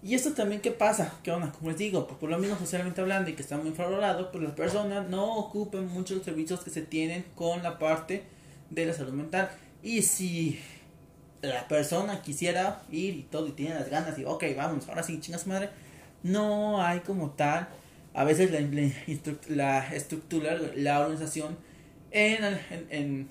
Y 0.03 0.13
esto 0.15 0.31
también, 0.33 0.61
¿qué 0.61 0.71
pasa? 0.71 1.15
¿Qué 1.23 1.31
onda? 1.31 1.51
Como 1.51 1.69
les 1.69 1.79
digo, 1.79 2.07
pues 2.07 2.19
por 2.19 2.29
lo 2.29 2.37
mismo 2.37 2.57
socialmente 2.57 3.01
hablando 3.01 3.29
y 3.29 3.33
que 3.33 3.41
está 3.41 3.57
muy 3.57 3.71
valorado, 3.71 4.31
pues 4.31 4.43
las 4.43 4.53
personas 4.53 5.09
no 5.09 5.35
ocupan 5.35 5.87
mucho 5.87 6.15
los 6.15 6.23
servicios 6.23 6.63
que 6.63 6.69
se 6.69 6.83
tienen 6.83 7.25
con 7.35 7.63
la 7.63 7.79
parte 7.79 8.23
de 8.69 8.85
la 8.85 8.93
salud 8.93 9.13
mental. 9.13 9.49
Y 9.81 10.03
si 10.03 10.59
la 11.41 11.67
persona 11.67 12.21
quisiera 12.21 12.83
ir 12.91 13.15
y 13.15 13.23
todo 13.23 13.47
y 13.47 13.51
tiene 13.51 13.75
las 13.75 13.89
ganas 13.89 14.17
y, 14.19 14.23
ok, 14.23 14.43
vamos, 14.55 14.87
ahora 14.87 15.03
sí, 15.03 15.19
chingas 15.19 15.47
madre, 15.47 15.69
no 16.23 16.81
hay 16.81 16.99
como 17.01 17.31
tal, 17.31 17.67
a 18.13 18.23
veces 18.23 18.51
la, 18.51 18.59
la, 19.49 19.95
estructura, 19.95 20.57
la 20.75 20.99
organización 20.99 21.57
en, 22.11 22.43
en, 22.89 23.29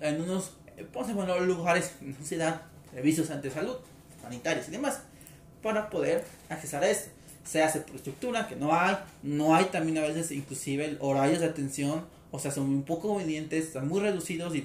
en, 0.00 0.20
unos, 0.20 0.52
pues, 0.92 1.08
lugares 1.46 1.92
se 2.22 2.36
dan 2.36 2.60
servicios 2.92 3.30
ante 3.30 3.50
salud, 3.50 3.76
sanitarios 4.22 4.68
y 4.68 4.72
demás 4.72 5.00
para 5.64 5.88
poder 5.90 6.24
accesar 6.48 6.84
a 6.84 6.90
esto. 6.90 7.10
Se 7.44 7.62
hace 7.62 7.80
por 7.80 7.96
estructura, 7.96 8.46
que 8.46 8.54
no 8.54 8.72
hay, 8.72 8.96
no 9.22 9.54
hay 9.54 9.64
también 9.66 9.98
a 9.98 10.02
veces 10.02 10.30
inclusive 10.30 10.96
horarios 11.00 11.40
de 11.40 11.46
atención, 11.46 12.04
o 12.30 12.38
sea, 12.38 12.50
son 12.50 12.64
un 12.64 12.82
poco 12.82 13.14
obedientes, 13.14 13.66
están 13.66 13.88
muy 13.88 14.00
reducidos 14.00 14.54
y 14.54 14.62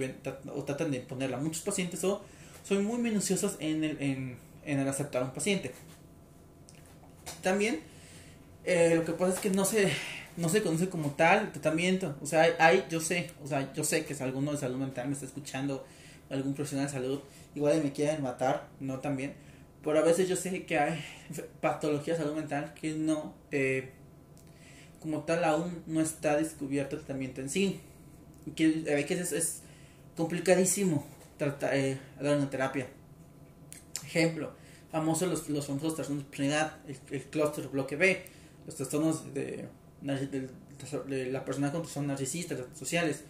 o 0.53 0.63
tratan 0.63 0.91
de 0.91 0.99
ponerla 0.99 1.37
a 1.37 1.39
muchos 1.39 1.61
pacientes 1.61 2.03
o 2.03 2.21
son 2.67 2.83
muy 2.83 2.97
minuciosos 2.97 3.55
en 3.59 3.83
el, 3.83 4.01
en, 4.01 4.37
en 4.65 4.79
el 4.79 4.87
aceptar 4.87 5.23
a 5.23 5.25
un 5.25 5.31
paciente. 5.31 5.71
También 7.41 7.79
eh, 8.63 8.93
lo 8.95 9.05
que 9.05 9.13
pasa 9.13 9.33
es 9.33 9.39
que 9.39 9.49
no 9.49 9.65
se, 9.65 9.91
no 10.37 10.49
se 10.49 10.61
conoce 10.61 10.89
como 10.89 11.11
tal 11.11 11.51
tratamiento. 11.51 12.15
O 12.21 12.25
sea, 12.25 12.55
hay, 12.59 12.85
yo 12.89 12.99
sé, 12.99 13.31
o 13.43 13.47
sea, 13.47 13.73
yo 13.73 13.83
sé 13.83 14.05
que 14.05 14.15
si 14.15 14.23
alguno 14.23 14.51
de 14.51 14.57
salud 14.57 14.77
mental 14.77 15.07
me 15.07 15.13
está 15.13 15.25
escuchando, 15.25 15.85
algún 16.29 16.53
profesional 16.53 16.87
de 16.87 16.93
salud, 16.93 17.19
igual 17.55 17.81
me 17.83 17.91
quieren 17.91 18.21
matar, 18.21 18.67
no 18.79 18.99
también 18.99 19.33
pero 19.83 19.99
a 19.99 20.01
veces 20.01 20.27
yo 20.27 20.35
sé 20.35 20.65
que 20.65 20.77
hay 20.77 21.03
patologías 21.61 22.17
de 22.17 22.23
salud 22.23 22.35
mental 22.35 22.73
que 22.73 22.93
no, 22.93 23.33
eh, 23.51 23.89
como 24.99 25.23
tal, 25.23 25.43
aún 25.45 25.83
no 25.87 26.01
está 26.01 26.35
descubierto 26.35 26.95
el 26.95 27.03
tratamiento 27.03 27.41
en 27.41 27.49
sí. 27.49 27.79
Que 28.55 28.83
a 28.89 28.95
veces 28.95 29.31
es, 29.31 29.61
complicadísimo 30.17 31.05
tratar, 31.37 31.75
eh, 31.75 31.97
dar 32.19 32.37
una 32.37 32.49
terapia. 32.49 32.87
Ejemplo, 34.03 34.51
famosos 34.91 35.29
los, 35.29 35.49
los 35.49 35.65
famosos 35.65 35.95
trastornos 35.95 36.23
de 36.25 36.29
personalidad, 36.29 36.77
el, 36.87 36.97
el 37.11 37.23
clúster 37.23 37.67
bloque 37.67 37.95
B, 37.95 38.23
los 38.65 38.75
trastornos 38.75 39.33
de, 39.33 39.67
de, 40.01 41.25
la 41.31 41.45
persona 41.45 41.71
con 41.71 41.81
trastornos 41.81 42.09
narcisistas, 42.09 42.59
sociales, 42.77 43.23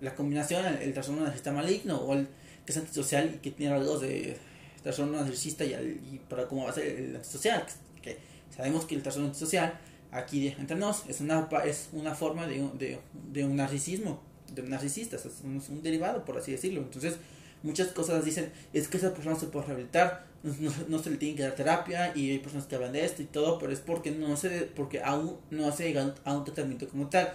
la 0.00 0.14
combinación, 0.14 0.64
el, 0.66 0.76
el 0.76 0.92
trastorno 0.92 1.22
narcisista 1.22 1.52
maligno 1.52 1.96
o 1.96 2.14
el 2.14 2.28
que 2.64 2.72
es 2.72 2.78
antisocial 2.78 3.32
y 3.34 3.38
que 3.38 3.50
tiene 3.50 3.76
rasgos 3.76 4.02
de 4.02 4.36
trastorno 4.82 5.18
narcisista 5.18 5.64
y, 5.64 5.72
y 5.72 6.20
para 6.28 6.46
cómo 6.46 6.64
va 6.64 6.70
a 6.70 6.74
ser 6.74 6.86
el 6.86 7.16
antisocial. 7.16 7.64
Que 8.02 8.18
sabemos 8.54 8.84
que 8.84 8.94
el 8.94 9.02
trastorno 9.02 9.28
antisocial, 9.28 9.78
aquí 10.12 10.48
entre 10.58 10.76
nos, 10.76 11.06
es 11.08 11.20
una, 11.20 11.48
es 11.64 11.88
una 11.92 12.14
forma 12.14 12.46
de, 12.46 12.68
de, 12.74 12.98
de 13.32 13.44
un 13.44 13.56
narcisismo, 13.56 14.20
de 14.54 14.62
un 14.62 14.70
narcisista, 14.70 15.16
es 15.16 15.24
un, 15.42 15.82
derivado, 15.82 16.24
por 16.24 16.36
así 16.36 16.52
decirlo. 16.52 16.82
Entonces, 16.82 17.16
muchas 17.62 17.88
cosas 17.88 18.24
dicen, 18.24 18.52
es 18.72 18.88
que 18.88 18.98
esa 18.98 19.14
persona 19.14 19.36
se 19.36 19.46
puede 19.46 19.66
rehabilitar, 19.66 20.26
no, 20.42 20.98
se 20.98 21.10
le 21.10 21.16
tiene 21.16 21.36
que 21.36 21.42
dar 21.42 21.54
terapia 21.54 22.12
y 22.14 22.30
hay 22.30 22.38
personas 22.38 22.66
que 22.66 22.76
hablan 22.76 22.92
de 22.92 23.04
esto 23.04 23.22
y 23.22 23.26
todo, 23.26 23.58
pero 23.58 23.72
es 23.72 23.80
porque 23.80 24.10
no 24.10 24.36
se, 24.36 24.62
porque 24.62 25.02
aún 25.02 25.36
no 25.50 25.70
se 25.72 25.88
llega 25.88 26.14
a 26.24 26.32
un 26.34 26.44
tratamiento 26.44 26.88
como 26.88 27.08
tal. 27.08 27.34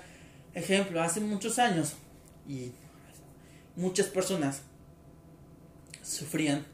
Ejemplo, 0.54 1.02
hace 1.02 1.20
muchos 1.20 1.60
años 1.60 1.94
y 2.48 2.72
muchas 3.76 4.08
personas 4.08 4.62
sufrían 6.02 6.66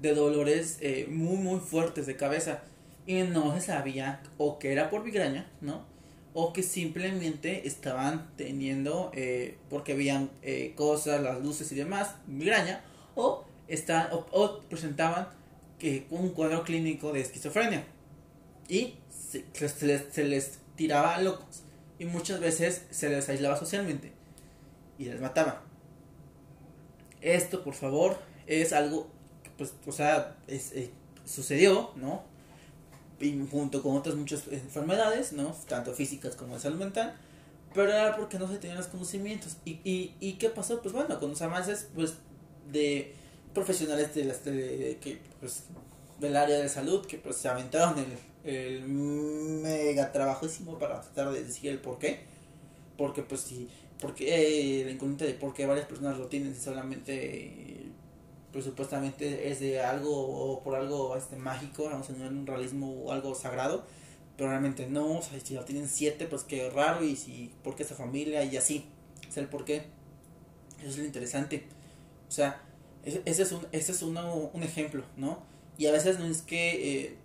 de 0.00 0.14
dolores 0.14 0.78
eh, 0.80 1.06
muy 1.10 1.36
muy 1.36 1.60
fuertes 1.60 2.06
de 2.06 2.16
cabeza 2.16 2.62
y 3.06 3.22
no 3.22 3.54
se 3.54 3.60
sabía 3.60 4.22
o 4.38 4.58
que 4.58 4.72
era 4.72 4.90
por 4.90 5.04
migraña, 5.04 5.46
¿no? 5.60 5.82
O 6.32 6.52
que 6.52 6.62
simplemente 6.62 7.66
estaban 7.66 8.30
teniendo, 8.36 9.10
eh, 9.14 9.58
porque 9.70 9.94
veían 9.94 10.30
eh, 10.42 10.72
cosas, 10.74 11.22
las 11.22 11.40
luces 11.42 11.70
y 11.70 11.74
demás, 11.76 12.16
migraña, 12.26 12.82
o, 13.14 13.44
están, 13.68 14.08
o, 14.10 14.60
presentaban 14.68 15.28
que 15.84 16.06
un 16.08 16.30
cuadro 16.30 16.64
clínico 16.64 17.12
de 17.12 17.20
esquizofrenia. 17.20 17.84
Y 18.70 18.94
se, 19.10 20.24
les, 20.24 20.58
tiraba 20.76 21.20
locos. 21.20 21.62
Y 21.98 22.06
muchas 22.06 22.40
veces 22.40 22.86
se 22.88 23.10
les 23.10 23.28
aislaba 23.28 23.58
socialmente. 23.58 24.10
Y 24.98 25.04
les 25.04 25.20
mataba. 25.20 25.62
Esto, 27.20 27.62
por 27.62 27.74
favor, 27.74 28.16
es 28.46 28.72
algo 28.72 29.10
pues, 29.58 29.74
o 29.86 29.92
sea, 29.92 30.38
eh, 30.48 30.90
sucedió, 31.26 31.90
¿no? 31.96 32.22
Junto 33.50 33.82
con 33.82 33.94
otras 33.94 34.14
muchas 34.14 34.48
enfermedades, 34.48 35.34
¿no? 35.34 35.54
Tanto 35.68 35.92
físicas 35.92 36.34
como 36.34 36.54
de 36.54 36.60
salud 36.60 36.78
mental, 36.78 37.14
pero 37.74 37.92
era 37.92 38.16
porque 38.16 38.38
no 38.38 38.48
se 38.48 38.56
tenían 38.56 38.78
los 38.78 38.88
conocimientos. 38.88 39.58
¿Y, 39.66 39.72
y, 39.84 40.16
y 40.18 40.32
qué 40.34 40.48
pasó? 40.48 40.80
Pues 40.80 40.94
bueno, 40.94 41.20
con 41.20 41.28
los 41.28 41.42
avances, 41.42 41.90
pues, 41.94 42.14
de 42.72 43.14
profesionales 43.54 44.14
de 44.14 44.24
las 44.24 44.44
de, 44.44 44.98
que, 45.00 45.18
pues, 45.40 45.64
del 46.20 46.36
área 46.36 46.58
de 46.58 46.68
salud 46.68 47.06
que 47.06 47.18
pues 47.18 47.36
se 47.36 47.48
aventaron 47.48 47.96
el, 47.98 48.52
el 48.52 48.82
mega 48.88 50.12
trabajísimo 50.12 50.78
para 50.78 51.00
tratar 51.00 51.32
de 51.32 51.44
decir 51.44 51.70
el 51.70 51.78
por 51.78 51.98
qué. 51.98 52.20
Porque 52.98 53.22
pues 53.22 53.40
si, 53.40 53.68
porque 54.00 54.80
eh, 54.80 54.84
la 54.84 54.90
incógnita 54.92 55.24
de 55.24 55.34
por 55.34 55.54
qué 55.54 55.66
varias 55.66 55.86
personas 55.86 56.18
lo 56.18 56.26
tienen 56.26 56.54
solamente 56.54 57.84
pues 58.54 58.64
supuestamente 58.66 59.50
es 59.50 59.58
de 59.58 59.82
algo 59.82 60.12
o 60.14 60.62
por 60.62 60.76
algo 60.76 61.16
este 61.16 61.34
mágico, 61.34 61.86
vamos 61.90 62.08
a 62.08 62.12
tener 62.12 62.30
un 62.30 62.46
realismo 62.46 63.02
o 63.02 63.10
algo 63.10 63.34
sagrado, 63.34 63.84
pero 64.36 64.48
realmente 64.48 64.86
no, 64.86 65.20
si 65.44 65.54
lo 65.54 65.64
tienen 65.64 65.88
siete, 65.88 66.26
pues 66.26 66.44
qué 66.44 66.70
raro, 66.70 67.04
y 67.04 67.16
si, 67.16 67.50
¿por 67.64 67.74
qué 67.74 67.82
esa 67.82 67.96
familia? 67.96 68.44
Y 68.44 68.56
así, 68.56 68.86
es 69.28 69.36
el 69.38 69.48
por 69.48 69.64
qué. 69.64 69.86
Eso 70.78 70.90
es 70.90 70.98
lo 70.98 71.04
interesante. 71.04 71.64
O 72.28 72.30
sea, 72.30 72.62
ese 73.04 73.42
es 73.42 73.52
un, 73.52 73.66
ese 73.72 73.92
es 73.92 74.02
uno, 74.02 74.50
un 74.52 74.62
ejemplo, 74.62 75.02
¿no? 75.16 75.38
Y 75.78 75.86
a 75.86 75.92
veces 75.92 76.18
no 76.18 76.26
es 76.26 76.42
que 76.42 77.04
eh, 77.04 77.16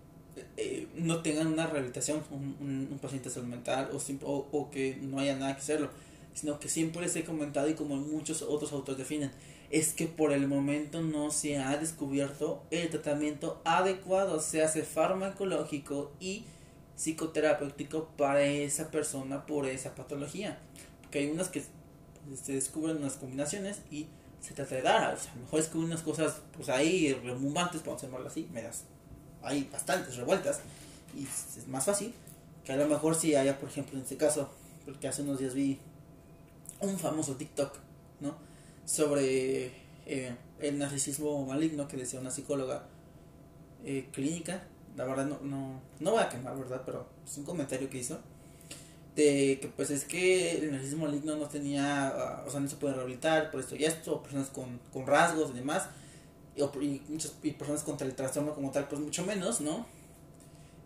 eh, 0.56 0.88
no 0.96 1.22
tengan 1.22 1.46
una 1.46 1.66
rehabilitación, 1.66 2.22
un, 2.30 2.88
un, 2.90 2.98
paciente 2.98 3.28
de 3.28 3.34
salud 3.34 3.48
mental, 3.48 3.90
o, 3.92 4.26
o, 4.26 4.48
o, 4.52 4.70
que 4.70 4.98
no 5.00 5.18
haya 5.18 5.36
nada 5.36 5.54
que 5.54 5.60
hacerlo, 5.60 5.90
sino 6.34 6.58
que 6.58 6.68
siempre 6.68 7.02
les 7.02 7.14
he 7.16 7.24
comentado 7.24 7.68
y 7.68 7.74
como 7.74 7.96
muchos 7.96 8.42
otros 8.42 8.72
autores 8.72 8.98
definen, 8.98 9.30
es 9.70 9.92
que 9.92 10.06
por 10.06 10.32
el 10.32 10.48
momento 10.48 11.00
no 11.00 11.30
se 11.30 11.58
ha 11.58 11.76
descubierto 11.76 12.62
el 12.70 12.90
tratamiento 12.90 13.60
adecuado, 13.64 14.40
se 14.40 14.62
hace 14.62 14.82
farmacológico 14.82 16.12
y 16.18 16.44
psicoterapéutico 16.96 18.08
para 18.16 18.42
esa 18.42 18.90
persona 18.90 19.46
por 19.46 19.66
esa 19.66 19.94
patología. 19.94 20.58
Porque 21.02 21.20
hay 21.20 21.30
unas 21.30 21.48
que 21.48 21.62
se 22.42 22.52
descubren 22.52 22.98
unas 22.98 23.14
combinaciones 23.14 23.80
y 23.90 24.06
se 24.40 24.54
trata 24.54 24.74
de 24.74 24.82
dar, 24.82 25.14
o 25.14 25.18
sea, 25.18 25.34
mejor 25.34 25.60
es 25.60 25.68
que 25.68 25.78
unas 25.78 26.02
cosas 26.02 26.40
pues 26.56 26.68
ahí 26.68 27.12
remundantes, 27.12 27.82
podemos 27.82 28.02
llamarlo 28.02 28.28
así, 28.28 28.48
das 28.52 28.84
hay 29.42 29.68
bastantes 29.72 30.16
revueltas 30.16 30.60
y 31.16 31.24
es 31.24 31.66
más 31.68 31.84
fácil 31.84 32.12
que 32.64 32.72
a 32.72 32.76
lo 32.76 32.86
mejor 32.86 33.14
si 33.14 33.34
haya, 33.34 33.58
por 33.58 33.68
ejemplo, 33.68 33.96
en 33.96 34.02
este 34.02 34.16
caso, 34.16 34.50
porque 34.84 35.08
hace 35.08 35.22
unos 35.22 35.38
días 35.38 35.54
vi 35.54 35.78
un 36.80 36.98
famoso 36.98 37.36
TikTok, 37.36 37.76
¿no? 38.20 38.34
sobre 38.90 39.70
eh, 40.06 40.34
el 40.58 40.78
narcisismo 40.78 41.46
maligno 41.46 41.86
que 41.86 41.96
decía 41.96 42.18
una 42.18 42.30
psicóloga 42.30 42.86
eh, 43.84 44.08
clínica. 44.12 44.64
La 44.96 45.04
verdad 45.04 45.26
no, 45.26 45.38
no, 45.42 45.80
no 46.00 46.10
voy 46.10 46.20
a 46.20 46.28
quemar, 46.28 46.58
¿verdad? 46.58 46.82
Pero 46.84 47.06
es 47.24 47.36
un 47.38 47.44
comentario 47.44 47.88
que 47.88 47.98
hizo. 47.98 48.18
De 49.20 49.58
que 49.60 49.68
pues 49.68 49.90
es 49.90 50.06
que 50.06 50.52
el 50.52 50.72
narcisismo 50.72 51.04
maligno 51.04 51.36
no 51.36 51.46
tenía, 51.46 52.08
ah, 52.08 52.44
o 52.46 52.50
sea, 52.50 52.60
no 52.60 52.68
se 52.68 52.76
puede 52.76 52.94
rehabilitar 52.94 53.50
por 53.50 53.60
esto 53.60 53.76
y 53.76 53.84
esto, 53.84 54.22
personas 54.22 54.48
con, 54.48 54.80
con 54.92 55.06
rasgos 55.06 55.50
y 55.50 55.58
demás. 55.58 55.88
Y, 56.56 56.62
y 56.62 57.02
muchas 57.08 57.34
y 57.42 57.50
personas 57.50 57.82
contra 57.82 58.06
el 58.06 58.14
trastorno 58.14 58.54
como 58.54 58.70
tal, 58.70 58.88
pues 58.88 59.00
mucho 59.00 59.24
menos, 59.26 59.60
¿no? 59.60 59.86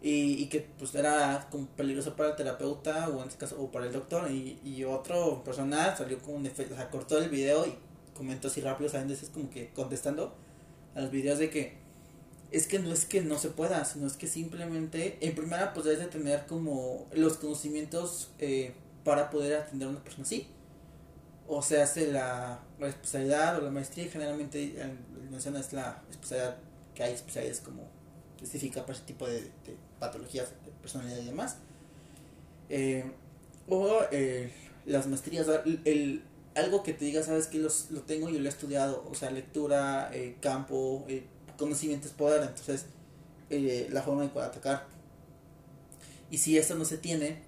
Y, 0.03 0.43
y, 0.43 0.47
que 0.49 0.61
pues 0.79 0.95
era 0.97 1.47
como 1.51 1.67
peligroso 1.69 2.17
para 2.17 2.31
el 2.31 2.37
terapeuta 2.37 3.09
o 3.09 3.23
en 3.23 3.29
este 3.29 3.39
caso 3.39 3.61
o 3.63 3.71
para 3.71 3.87
el 3.87 3.93
doctor 3.93 4.31
y, 4.31 4.61
y 4.65 4.85
otro 4.85 5.43
personal 5.45 5.97
salió 5.97 6.19
con 6.19 6.35
un 6.35 6.47
efecto, 6.47 6.75
o 6.75 6.77
sea, 6.77 6.91
cortó 6.91 7.19
el 7.19 7.31
video 7.31 7.67
y 7.67 7.75
comento 8.15 8.49
así 8.49 8.61
rápido, 8.61 8.91
¿saben? 8.91 9.11
Es 9.11 9.31
como 9.31 9.49
que 9.49 9.71
contestando 9.71 10.35
a 10.95 11.01
los 11.01 11.11
videos 11.11 11.39
de 11.39 11.51
que 11.51 11.84
es 12.51 12.67
que 12.67 12.79
no 12.79 12.93
es 12.93 13.05
que 13.05 13.21
no 13.23 13.39
se 13.39 13.51
pueda, 13.51 13.85
sino 13.85 14.07
es 14.07 14.15
que 14.15 14.27
simplemente, 14.27 15.19
en 15.21 15.35
primera, 15.35 15.73
pues 15.73 15.87
debes 15.87 16.01
de 16.01 16.07
tener 16.07 16.47
como 16.47 17.07
los 17.13 17.37
conocimientos 17.39 18.31
eh, 18.39 18.75
para 19.05 19.31
poder 19.31 19.63
atender 19.63 19.89
a 19.89 19.91
una 19.91 20.03
persona 20.03 20.25
así. 20.25 20.47
O 21.47 21.61
se 21.61 21.83
hace 21.83 22.11
la, 22.11 22.61
la 22.79 22.89
especialidad 22.89 23.59
o 23.59 23.63
la 23.63 23.71
maestría, 23.71 24.09
generalmente 24.11 24.75
menciona 25.31 25.61
es 25.61 25.73
la 25.73 26.03
especialidad, 26.11 26.57
que 26.95 27.03
hay 27.03 27.13
especialidades 27.13 27.61
como 27.61 27.89
específica 28.37 28.83
para 28.83 28.95
ese 28.95 29.07
tipo 29.07 29.27
de, 29.27 29.51
patologías 29.99 30.51
de 30.65 30.73
personalidad 30.81 31.19
y 31.19 31.27
demás. 31.27 31.57
Eh, 32.69 33.05
o 33.69 34.01
eh, 34.11 34.53
las 34.87 35.07
maestrías, 35.07 35.47
el, 35.85 36.23
algo 36.55 36.83
que 36.83 36.93
te 36.93 37.05
diga, 37.05 37.23
sabes 37.23 37.47
que 37.47 37.59
los, 37.59 37.91
lo 37.91 38.03
tengo 38.03 38.29
y 38.29 38.39
lo 38.39 38.45
he 38.45 38.49
estudiado, 38.49 39.05
o 39.11 39.15
sea, 39.15 39.31
lectura, 39.31 40.11
eh, 40.13 40.37
campo, 40.41 41.05
eh, 41.09 41.25
conocimiento 41.57 42.07
es 42.07 42.15
poder, 42.15 42.43
entonces 42.43 42.87
eh, 43.51 43.89
la 43.91 44.03
forma 44.03 44.23
de 44.23 44.29
poder 44.29 44.49
atacar. 44.49 44.87
Y 46.31 46.39
si 46.39 46.59
eso 46.59 46.75
no 46.75 46.85
se 46.85 46.99
tiene, 46.99 47.43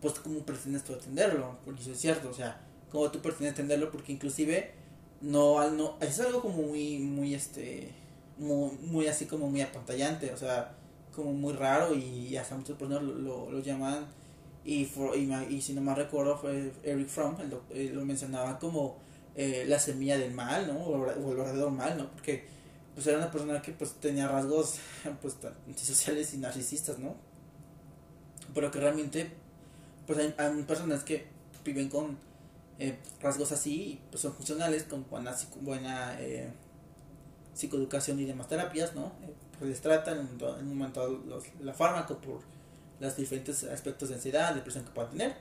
pues 0.00 0.14
cómo 0.14 0.40
pretendes 0.40 0.84
tú 0.84 0.94
atenderlo, 0.94 1.58
porque 1.64 1.82
eso 1.82 1.92
es 1.92 2.00
cierto, 2.00 2.30
o 2.30 2.34
sea, 2.34 2.60
cómo 2.90 3.10
tú 3.10 3.20
pretendes 3.20 3.52
atenderlo, 3.52 3.90
porque 3.90 4.12
inclusive 4.12 4.72
no, 5.20 5.70
no, 5.70 5.96
es 6.00 6.18
algo 6.20 6.42
como 6.42 6.62
muy, 6.62 6.98
muy, 6.98 7.34
este, 7.34 7.92
muy, 8.38 8.70
muy 8.82 9.06
así 9.06 9.26
como 9.26 9.48
muy 9.48 9.60
apantallante, 9.60 10.32
o 10.32 10.36
sea, 10.36 10.76
como 11.14 11.32
muy 11.32 11.52
raro 11.52 11.94
y 11.94 12.36
hasta 12.36 12.56
muchas 12.56 12.76
personas 12.76 13.02
lo, 13.02 13.14
lo, 13.14 13.50
lo 13.50 13.60
llaman 13.60 14.06
y, 14.64 14.88
y, 15.50 15.60
si 15.60 15.72
no 15.72 15.80
mal 15.80 15.96
recuerdo 15.96 16.36
fue 16.36 16.72
Eric 16.84 17.08
Fromm, 17.08 17.36
eh, 17.70 17.90
lo 17.92 18.04
mencionaba 18.04 18.58
como 18.60 18.96
eh, 19.34 19.64
la 19.66 19.78
semilla 19.80 20.16
del 20.16 20.32
mal, 20.32 20.68
¿no? 20.68 20.78
O, 20.78 21.10
el 21.10 21.36
verdadero 21.36 21.70
mal, 21.70 21.98
¿no? 21.98 22.08
Porque 22.12 22.44
pues 22.94 23.06
era 23.06 23.18
una 23.18 23.30
persona 23.30 23.62
que 23.62 23.72
pues 23.72 23.94
tenía 23.94 24.28
rasgos 24.28 24.76
pues 25.22 25.36
antisociales 25.66 26.34
y 26.34 26.38
narcisistas, 26.38 26.98
¿no? 26.98 27.16
Pero 28.54 28.70
que 28.70 28.80
realmente 28.80 29.30
pues 30.06 30.18
hay, 30.18 30.62
personas 30.62 31.04
que 31.04 31.26
viven 31.64 31.88
con 31.88 32.18
eh, 32.78 32.98
rasgos 33.22 33.52
así 33.52 34.00
pues 34.10 34.22
son 34.22 34.34
funcionales, 34.34 34.84
con 34.84 35.08
buena, 35.08 35.34
buena 35.60 36.18
psicoeducación 37.54 38.18
y 38.20 38.24
demás 38.24 38.48
terapias, 38.48 38.94
¿no? 38.94 39.12
pues 39.62 39.70
les 39.70 39.80
tratan 39.80 40.18
en 40.18 40.66
un 40.66 40.76
momento 40.76 41.08
los, 41.08 41.44
la 41.60 41.72
fármaco 41.72 42.18
por 42.18 42.40
los 42.98 43.16
diferentes 43.16 43.62
aspectos 43.62 44.08
de 44.08 44.16
ansiedad, 44.16 44.52
depresión 44.56 44.84
que 44.84 44.90
puedan 44.90 45.12
tener. 45.12 45.36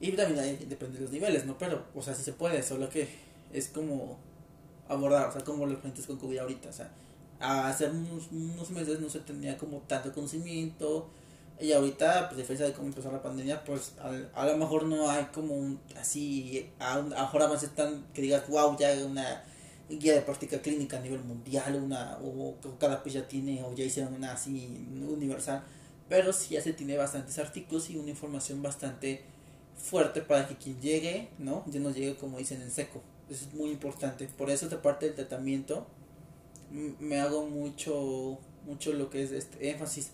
Y 0.00 0.10
también 0.10 0.68
depende 0.68 0.98
de 0.98 1.04
los 1.04 1.12
niveles, 1.12 1.46
¿no? 1.46 1.56
Pero, 1.58 1.84
o 1.94 2.02
sea, 2.02 2.12
sí 2.12 2.24
se 2.24 2.32
puede, 2.32 2.60
solo 2.64 2.88
que 2.88 3.08
es 3.52 3.68
como 3.68 4.18
abordar, 4.92 5.28
o 5.28 5.32
sea, 5.32 5.42
como 5.42 5.66
los 5.66 5.76
pacientes 5.76 6.06
con 6.06 6.18
COVID 6.18 6.38
ahorita, 6.38 6.68
o 6.68 6.72
sea, 6.72 6.90
hace 7.40 7.88
unos, 7.88 8.30
unos 8.30 8.70
meses 8.70 9.00
no 9.00 9.08
se 9.08 9.20
tenía 9.20 9.58
como 9.58 9.78
tanto 9.78 10.12
conocimiento 10.12 11.08
y 11.60 11.72
ahorita, 11.72 12.28
pues, 12.28 12.38
diferencia 12.38 12.66
de 12.66 12.72
cómo 12.72 12.88
empezó 12.88 13.12
la 13.12 13.22
pandemia, 13.22 13.62
pues, 13.64 13.92
a, 14.34 14.46
lo 14.46 14.56
mejor 14.56 14.84
no 14.84 15.08
hay 15.08 15.26
como 15.26 15.54
un, 15.54 15.80
así, 15.96 16.68
a, 16.80 16.94
ahora 17.16 17.46
más 17.46 17.62
están, 17.62 18.04
que 18.12 18.22
digas, 18.22 18.48
wow, 18.48 18.76
ya 18.76 18.92
una 19.06 19.44
guía 19.88 20.14
de 20.14 20.22
práctica 20.22 20.60
clínica 20.60 20.98
a 20.98 21.00
nivel 21.00 21.20
mundial, 21.22 21.76
una, 21.76 22.18
o, 22.20 22.56
cada 22.80 23.02
país 23.02 23.14
ya 23.14 23.28
tiene, 23.28 23.62
o 23.62 23.74
ya 23.74 23.84
hicieron 23.84 24.14
una 24.14 24.32
así 24.32 24.88
universal, 25.08 25.62
pero 26.08 26.32
sí 26.32 26.54
ya 26.54 26.60
se 26.60 26.72
tiene 26.72 26.96
bastantes 26.96 27.38
artículos 27.38 27.90
y 27.90 27.96
una 27.96 28.10
información 28.10 28.60
bastante 28.62 29.22
fuerte 29.76 30.20
para 30.20 30.48
que 30.48 30.56
quien 30.56 30.80
llegue, 30.80 31.28
¿no? 31.38 31.64
Ya 31.66 31.80
no 31.80 31.90
llegue 31.90 32.16
como 32.16 32.38
dicen 32.38 32.60
en 32.60 32.70
seco. 32.70 33.02
Eso 33.32 33.46
es 33.46 33.54
muy 33.54 33.70
importante. 33.70 34.28
Por 34.36 34.50
eso 34.50 34.68
de 34.68 34.76
parte 34.76 35.06
del 35.06 35.14
tratamiento 35.14 35.86
me 36.70 37.18
hago 37.18 37.46
mucho, 37.46 38.38
mucho 38.66 38.92
lo 38.92 39.08
que 39.08 39.22
es 39.22 39.32
este 39.32 39.70
énfasis. 39.70 40.10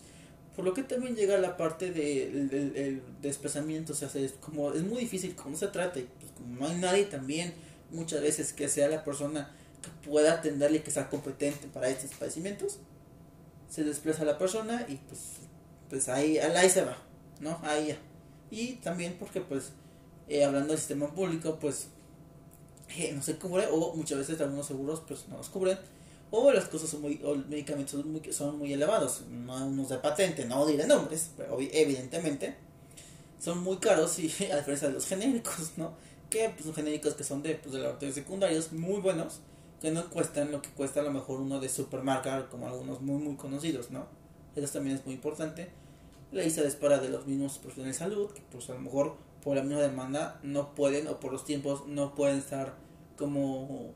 Por 0.55 0.63
lo 0.63 0.73
que 0.73 0.83
también 0.83 1.17
llega 1.17 1.37
la 1.37 1.57
parte 1.57 1.91
del 1.91 2.49
de, 2.49 2.69
de, 2.69 3.01
desplazamiento, 3.21 3.91
o 3.91 3.95
sea, 3.95 4.09
es 4.15 4.33
como, 4.33 4.71
es 4.71 4.83
muy 4.83 4.99
difícil, 4.99 5.35
como 5.35 5.57
se 5.57 5.67
trata, 5.67 5.99
pues 6.19 6.31
como 6.33 6.55
no 6.59 6.67
hay 6.67 6.77
nadie 6.77 7.05
también 7.05 7.53
muchas 7.91 8.21
veces 8.21 8.53
que 8.53 8.69
sea 8.69 8.87
la 8.87 9.03
persona 9.03 9.51
que 9.81 10.09
pueda 10.09 10.35
atenderle 10.35 10.77
y 10.77 10.81
que 10.81 10.91
sea 10.91 11.09
competente 11.09 11.67
para 11.67 11.89
estos 11.89 12.11
padecimientos, 12.11 12.79
se 13.69 13.83
desplaza 13.83 14.23
la 14.23 14.37
persona 14.37 14.85
y 14.87 14.95
pues, 14.95 15.19
pues 15.89 16.07
ahí, 16.07 16.37
ahí 16.37 16.69
se 16.69 16.85
va, 16.85 16.97
¿no? 17.41 17.59
Ahí 17.63 17.87
ya. 17.87 17.97
Y 18.49 18.75
también 18.75 19.17
porque 19.19 19.41
pues, 19.41 19.71
eh, 20.29 20.45
hablando 20.45 20.69
del 20.69 20.77
sistema 20.77 21.13
público, 21.13 21.59
pues 21.59 21.89
eh, 22.97 23.11
no 23.15 23.21
se 23.21 23.37
cubre 23.37 23.67
o 23.71 23.95
muchas 23.95 24.17
veces 24.19 24.39
algunos 24.41 24.65
seguros 24.65 25.01
pues 25.07 25.27
no 25.27 25.37
los 25.37 25.49
cubren 25.49 25.77
o 26.31 26.51
las 26.51 26.65
cosas 26.65 26.89
son 26.89 27.01
muy, 27.01 27.19
o 27.23 27.35
medicamentos 27.35 27.91
son 27.91 28.11
muy, 28.11 28.33
son 28.33 28.57
muy 28.57 28.73
elevados, 28.73 29.23
no 29.29 29.65
unos 29.65 29.89
de 29.89 29.97
patente, 29.97 30.45
no 30.45 30.65
diré 30.65 30.85
nombres, 30.85 31.31
pero 31.35 31.57
evidentemente 31.59 32.55
son 33.39 33.63
muy 33.63 33.77
caros 33.77 34.19
y 34.19 34.27
a 34.51 34.57
diferencia 34.57 34.89
de 34.89 34.93
los 34.93 35.07
genéricos, 35.07 35.71
¿no? 35.77 35.93
Que 36.29 36.49
pues, 36.49 36.65
son 36.65 36.73
genéricos 36.73 37.15
que 37.15 37.23
son 37.23 37.41
de, 37.41 37.55
pues, 37.55 37.73
de 37.73 37.79
laboratorios 37.79 38.15
secundarios 38.15 38.71
muy 38.71 39.01
buenos, 39.01 39.39
que 39.81 39.91
no 39.91 40.07
cuestan 40.09 40.51
lo 40.51 40.61
que 40.61 40.69
cuesta 40.69 40.99
a 40.99 41.03
lo 41.03 41.11
mejor 41.11 41.39
uno 41.39 41.59
de 41.59 41.69
supermarca, 41.69 42.47
como 42.49 42.67
algunos 42.67 43.01
muy 43.01 43.21
muy 43.21 43.35
conocidos, 43.35 43.89
¿no? 43.89 44.05
Eso 44.55 44.73
también 44.73 44.97
es 44.97 45.05
muy 45.05 45.15
importante. 45.15 45.69
La 46.31 46.43
lista 46.43 46.61
de 46.61 46.67
espera 46.67 46.99
de 46.99 47.09
los 47.09 47.25
mismos 47.25 47.57
profesionales 47.57 47.97
de 47.97 48.05
salud, 48.05 48.31
que 48.31 48.41
pues 48.51 48.69
a 48.69 48.73
lo 48.73 48.81
mejor 48.81 49.15
por 49.43 49.55
la 49.55 49.63
misma 49.63 49.81
demanda 49.81 50.39
no 50.43 50.75
pueden 50.75 51.07
o 51.07 51.19
por 51.19 51.31
los 51.31 51.45
tiempos 51.45 51.87
no 51.87 52.15
pueden 52.15 52.37
estar 52.37 52.75
como 53.17 53.91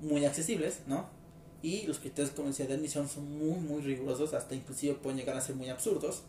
muy 0.00 0.24
accesibles, 0.24 0.80
¿no? 0.86 1.08
Y 1.62 1.86
los 1.86 1.98
criterios 1.98 2.34
de 2.34 2.66
de 2.66 2.74
admisión 2.74 3.08
son 3.08 3.38
muy 3.38 3.60
muy 3.60 3.82
rigurosos, 3.82 4.32
hasta 4.32 4.54
inclusive 4.54 4.94
pueden 4.94 5.18
llegar 5.18 5.36
a 5.36 5.40
ser 5.40 5.56
muy 5.56 5.68
absurdos. 5.68 6.22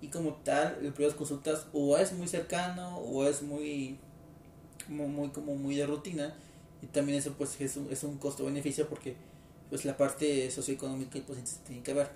Y 0.00 0.08
como 0.08 0.32
tal, 0.44 0.78
el 0.82 0.92
periodo 0.92 1.12
de 1.12 1.18
consultas 1.18 1.66
o 1.74 1.98
es 1.98 2.12
muy 2.14 2.26
cercano 2.26 2.98
o 2.98 3.26
es 3.26 3.42
muy 3.42 3.98
como 4.86 5.08
muy 5.08 5.28
como 5.28 5.54
muy 5.54 5.76
de 5.76 5.86
rutina 5.86 6.34
y 6.82 6.86
también 6.86 7.18
eso 7.18 7.34
pues 7.36 7.60
es 7.60 7.76
un, 7.76 7.88
es 7.90 8.02
un 8.02 8.18
costo 8.18 8.44
beneficio 8.44 8.88
porque 8.88 9.14
pues 9.68 9.84
la 9.84 9.96
parte 9.96 10.50
socioeconómica 10.50 11.18
y 11.18 11.20
pues 11.20 11.38
se 11.48 11.58
tiene 11.60 11.82
que 11.82 11.94
ver 11.94 12.10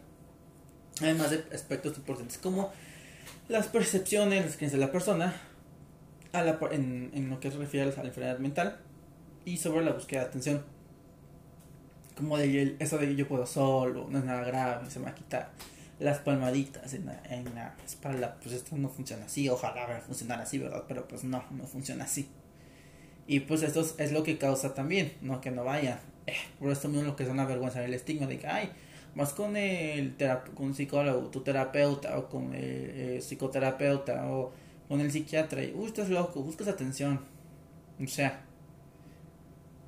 además 1.01 1.31
de 1.31 1.45
aspectos 1.53 1.97
importantes 1.97 2.39
como 2.39 2.73
las 3.49 3.69
percepciones 3.69 4.45
las 4.45 4.57
creencias 4.57 4.81
la 4.81 4.91
persona 4.91 5.35
a 6.35 6.43
la, 6.43 6.59
en, 6.73 7.11
en 7.15 7.31
lo 7.31 7.41
que 7.41 7.51
se 7.51 7.59
refiere 7.59 7.91
a 7.91 7.97
la 7.97 8.09
enfermedad 8.09 8.39
mental 8.39 8.79
y 9.45 9.57
sobre 9.57 9.85
la 9.85 9.93
búsqueda 9.93 10.21
de 10.23 10.27
atención. 10.27 10.63
Como 12.17 12.39
de 12.39 12.77
eso 12.79 12.99
de 12.99 13.17
yo 13.17 13.27
puedo 13.27 13.47
solo 13.47 14.07
no 14.09 14.19
es 14.19 14.25
nada 14.25 14.45
grave 14.45 14.89
se 14.89 15.01
me 15.01 15.07
va 15.07 15.15
a 15.39 15.49
las 15.99 16.19
palmaditas 16.19 16.93
en 16.95 17.07
la, 17.07 17.21
en 17.29 17.45
la 17.55 17.75
espalda 17.85 18.37
pues 18.41 18.55
esto 18.55 18.77
no 18.77 18.89
funciona 18.89 19.27
así 19.27 19.49
ojalá 19.49 20.01
funcionara 20.01 20.43
así 20.43 20.59
verdad 20.59 20.85
pero 20.89 21.09
pues 21.09 21.25
no 21.25 21.45
no 21.51 21.67
funciona 21.67 22.05
así. 22.05 22.29
Y 23.27 23.41
pues 23.41 23.63
esto 23.63 23.85
es, 23.99 24.13
lo 24.13 24.23
que 24.23 24.39
causa 24.39 24.75
también, 24.75 25.15
no 25.23 25.41
que 25.41 25.51
no 25.51 25.65
vaya. 25.65 26.01
Eh, 26.27 26.33
por 26.59 26.71
esto 26.71 26.89
mismo 26.89 27.05
lo 27.05 27.17
que 27.17 27.25
es 27.25 27.29
una 27.29 27.45
vergüenza, 27.45 27.85
el 27.85 27.95
estigma 27.95 28.27
de 28.27 28.39
que, 28.39 28.47
ay, 28.47 28.71
vas 29.15 29.33
con 29.33 29.57
el 29.57 30.15
con 30.55 30.67
un 30.67 30.75
psicólogo, 30.75 31.29
tu 31.31 31.43
terapeuta, 31.43 32.19
o 32.19 32.29
con 32.29 32.55
el 32.55 33.21
psicoterapeuta, 33.21 34.31
o 34.31 34.53
con 34.89 35.01
el 35.01 35.11
psiquiatra, 35.11 35.63
y, 35.65 35.73
uy, 35.75 35.87
estás 35.87 36.09
loco, 36.09 36.43
buscas 36.43 36.69
atención. 36.69 37.21
O 38.03 38.07
sea, 38.07 38.43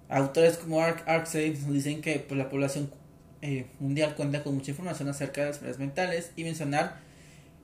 autores 0.09 0.59
como 0.59 0.80
Ark 0.80 1.02
Arksey 1.06 1.50
nos 1.50 1.72
dicen 1.72 2.00
que 2.00 2.18
pues, 2.20 2.38
la 2.38 2.48
población 2.48 2.90
eh, 3.42 3.66
mundial 3.80 4.14
cuenta 4.14 4.42
con 4.42 4.54
mucha 4.54 4.70
información 4.70 5.09
acerca 5.09 5.42
de 5.42 5.46
las 5.48 5.56
enfermedades 5.56 5.78
mentales 5.78 6.32
y 6.37 6.44
mencionar 6.44 7.00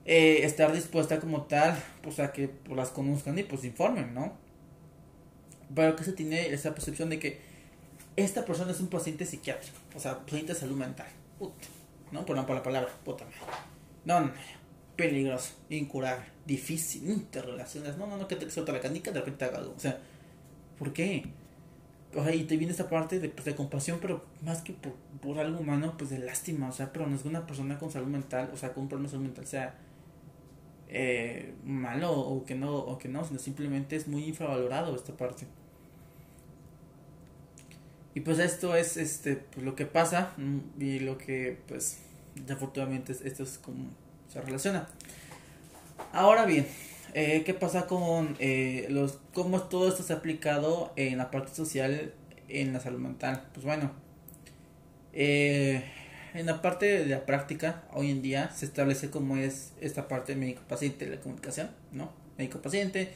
eh, 0.05 0.41
estar 0.43 0.73
dispuesta 0.73 1.19
como 1.19 1.43
tal, 1.43 1.75
pues 2.01 2.19
a 2.19 2.31
que 2.31 2.47
pues, 2.49 2.75
las 2.75 2.89
conozcan 2.89 3.37
y 3.39 3.43
pues 3.43 3.63
informen, 3.63 4.13
¿no? 4.13 4.43
pero 5.75 5.95
que 5.95 6.03
se 6.03 6.13
tiene 6.13 6.47
esa 6.47 6.73
percepción 6.73 7.09
de 7.09 7.19
que 7.19 7.39
esta 8.15 8.45
persona 8.45 8.71
es 8.71 8.79
un 8.79 8.87
paciente 8.87 9.25
psiquiátrico, 9.25 9.77
o 9.95 9.99
sea, 9.99 10.19
paciente 10.19 10.53
de 10.53 10.59
salud 10.59 10.75
mental. 10.75 11.07
¿No? 12.11 12.25
Por, 12.25 12.35
la 12.35 12.45
palabra, 12.45 12.89
puta 13.03 13.25
No, 14.05 14.19
no, 14.19 14.31
peligroso, 14.95 15.53
incurable, 15.69 16.25
difícil, 16.45 17.09
interrelaciones. 17.09 17.97
No, 17.97 18.07
no, 18.07 18.17
no, 18.17 18.27
que 18.27 18.35
te 18.35 18.49
suelta 18.49 18.71
la 18.71 18.79
canica, 18.79 19.11
de 19.11 19.19
repente 19.19 19.45
haga 19.45 19.59
algo. 19.59 19.73
O 19.75 19.79
sea, 19.79 19.99
¿por 20.77 20.93
qué? 20.93 21.25
O 22.15 22.23
sea, 22.23 22.33
y 22.33 22.43
te 22.43 22.57
viene 22.57 22.73
esa 22.73 22.89
parte 22.89 23.19
de, 23.19 23.29
pues, 23.29 23.45
de 23.45 23.55
compasión, 23.55 23.99
pero 24.01 24.23
más 24.43 24.61
que 24.61 24.73
por, 24.73 24.93
por, 25.21 25.39
algo 25.39 25.59
humano, 25.59 25.95
pues 25.97 26.09
de 26.09 26.19
lástima. 26.19 26.69
O 26.69 26.71
sea, 26.71 26.93
pero 26.93 27.07
no 27.07 27.15
es 27.15 27.23
que 27.23 27.27
una 27.27 27.47
persona 27.47 27.79
con 27.79 27.91
salud 27.91 28.07
mental, 28.07 28.51
o 28.53 28.57
sea, 28.57 28.73
con 28.73 28.83
un 28.83 28.89
problema 28.89 29.07
de 29.07 29.11
salud 29.11 29.25
mental 29.25 29.47
sea 29.47 29.75
eh, 30.89 31.55
malo 31.63 32.11
o 32.11 32.45
que 32.45 32.53
no, 32.53 32.75
o 32.75 32.99
que 32.99 33.07
no, 33.09 33.23
sino 33.23 33.39
simplemente 33.39 33.95
es 33.95 34.07
muy 34.07 34.25
infravalorado 34.25 34.95
esta 34.95 35.17
parte. 35.17 35.47
Y 38.13 38.19
pues 38.19 38.37
esto 38.37 38.75
es 38.75 38.97
este 38.97 39.35
pues 39.37 39.65
lo 39.65 39.75
que 39.75 39.87
pasa 39.87 40.33
mm, 40.37 40.81
y 40.81 40.99
lo 40.99 41.17
que 41.17 41.57
pues 41.67 41.97
desafortunadamente 42.35 43.11
esto 43.11 43.41
es 43.41 43.57
como 43.57 43.85
se 44.33 44.41
relaciona. 44.41 44.87
Ahora 46.11 46.45
bien, 46.45 46.67
eh, 47.13 47.43
¿qué 47.45 47.53
pasa 47.53 47.85
con 47.85 48.35
eh, 48.39 48.87
los 48.89 49.19
cómo 49.33 49.61
todo 49.61 49.87
esto 49.87 50.01
se 50.01 50.13
ha 50.13 50.17
aplicado 50.17 50.91
en 50.95 51.19
la 51.19 51.29
parte 51.29 51.53
social 51.53 52.13
en 52.49 52.73
la 52.73 52.79
salud 52.79 52.99
mental? 52.99 53.47
Pues 53.53 53.63
bueno, 53.63 53.91
eh, 55.13 55.83
en 56.33 56.47
la 56.47 56.63
parte 56.63 56.85
de 56.85 57.05
la 57.05 57.25
práctica 57.27 57.83
hoy 57.93 58.09
en 58.09 58.23
día 58.23 58.49
se 58.49 58.65
establece 58.65 59.11
cómo 59.11 59.37
es 59.37 59.73
esta 59.79 60.07
parte 60.07 60.35
médico-paciente, 60.35 61.07
la 61.07 61.19
comunicación, 61.19 61.69
¿no? 61.91 62.11
Médico-paciente, 62.39 63.13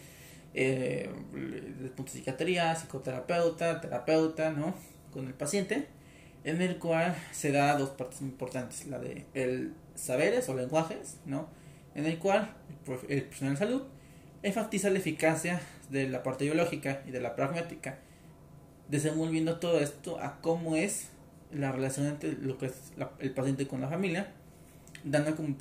eh, 0.54 1.10
de 1.34 1.90
punto 1.90 2.12
de 2.12 2.20
psiquiatría, 2.20 2.76
psicoterapeuta, 2.76 3.82
terapeuta, 3.82 4.52
¿no? 4.52 4.76
Con 5.12 5.26
el 5.26 5.34
paciente, 5.34 5.88
en 6.44 6.62
el 6.62 6.78
cual 6.78 7.16
se 7.32 7.52
da 7.52 7.76
dos 7.76 7.90
partes 7.90 8.22
importantes, 8.22 8.86
la 8.86 9.00
de 9.00 9.26
el 9.34 9.74
saberes 9.98 10.48
o 10.50 10.54
lenguajes, 10.54 11.18
¿no? 11.26 11.50
En 11.96 12.06
el 12.06 12.18
cual 12.20 12.54
el 13.10 13.24
profesional 13.24 13.56
de 13.56 13.60
salud 13.60 13.82
enfatiza 14.44 14.90
la 14.90 15.00
eficacia 15.00 15.60
de 15.90 16.08
la 16.08 16.24
parte 16.24 16.46
biológica 16.46 17.02
y 17.06 17.12
de 17.12 17.20
la 17.20 17.36
pragmática, 17.36 17.98
desenvolviendo 18.88 19.60
todo 19.60 19.80
esto 19.80 20.20
a 20.20 20.40
cómo 20.42 20.76
es 20.76 21.10
la 21.52 21.72
relación 21.72 22.08
entre 22.08 22.34
lo 22.34 22.58
que 22.58 22.68
es 22.68 22.94
el 23.20 23.32
paciente 23.32 23.68
con 23.68 23.82
la 23.82 23.90
familia, 23.90 24.32
dando 25.04 25.36
como 25.36 25.56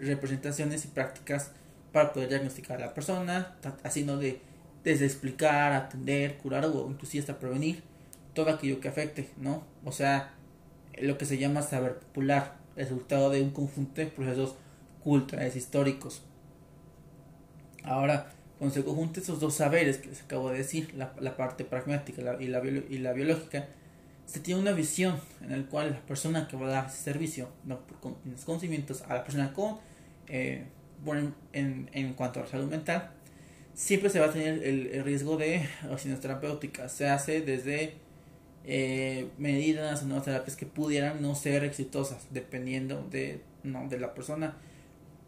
representaciones 0.00 0.84
y 0.84 0.88
prácticas 0.88 1.52
para 1.92 2.12
poder 2.12 2.28
diagnosticar 2.28 2.78
a 2.78 2.86
la 2.86 2.94
persona, 2.94 3.56
haciendo 3.82 4.16
de 4.18 4.40
desde 4.84 5.06
explicar, 5.06 5.72
atender, 5.72 6.38
curar 6.38 6.64
o 6.64 6.88
inclusive 6.90 7.20
hasta 7.20 7.38
prevenir 7.38 7.82
todo 8.34 8.50
aquello 8.50 8.80
que 8.80 8.88
afecte, 8.88 9.28
¿no? 9.36 9.64
O 9.84 9.92
sea, 9.92 10.32
lo 11.00 11.18
que 11.18 11.24
se 11.24 11.38
llama 11.38 11.62
saber 11.62 11.98
popular, 11.98 12.56
resultado 12.76 13.30
de 13.30 13.42
un 13.42 13.50
conjunto 13.50 14.00
de 14.00 14.06
procesos 14.06 14.54
culturales 15.02 15.56
históricos. 15.56 16.22
Ahora, 17.84 18.32
cuando 18.58 18.74
se 18.74 18.84
conjuntan 18.84 19.22
esos 19.22 19.40
dos 19.40 19.54
saberes 19.54 19.98
que 19.98 20.08
les 20.08 20.22
acabo 20.22 20.50
de 20.50 20.58
decir, 20.58 20.94
la, 20.94 21.14
la 21.20 21.36
parte 21.36 21.64
pragmática 21.64 22.22
y, 22.40 22.46
la, 22.46 22.62
y 22.64 22.98
la 22.98 23.12
biológica, 23.12 23.68
se 24.26 24.40
tiene 24.40 24.60
una 24.60 24.72
visión 24.72 25.20
en 25.40 25.50
la 25.50 25.68
cual 25.68 25.90
la 25.90 26.00
persona 26.00 26.46
que 26.48 26.56
va 26.56 26.68
a 26.68 26.70
dar 26.70 26.90
servicio, 26.90 27.48
no, 27.64 27.80
con 28.00 28.16
los 28.24 28.44
conocimientos 28.44 29.02
a 29.02 29.14
la 29.14 29.24
persona 29.24 29.52
con 29.52 29.78
eh, 30.28 30.64
bueno, 31.04 31.34
en, 31.52 31.90
en, 31.92 32.14
cuanto 32.14 32.40
a 32.40 32.44
la 32.44 32.48
salud 32.48 32.70
mental, 32.70 33.10
siempre 33.74 34.08
se 34.08 34.20
va 34.20 34.26
a 34.26 34.32
tener 34.32 34.62
el, 34.62 35.02
riesgo 35.04 35.36
de 35.36 35.68
opciones 35.90 36.20
terapéuticas. 36.20 36.92
Se 36.92 37.08
hace 37.08 37.40
desde 37.40 37.94
eh, 38.64 39.28
medidas 39.38 40.02
o 40.02 40.06
nuevas 40.06 40.24
terapias 40.24 40.56
que 40.56 40.66
pudieran 40.66 41.20
no 41.20 41.34
ser 41.34 41.64
exitosas, 41.64 42.26
dependiendo 42.30 43.06
de, 43.10 43.40
no, 43.62 43.88
de 43.88 43.98
la 43.98 44.14
persona. 44.14 44.56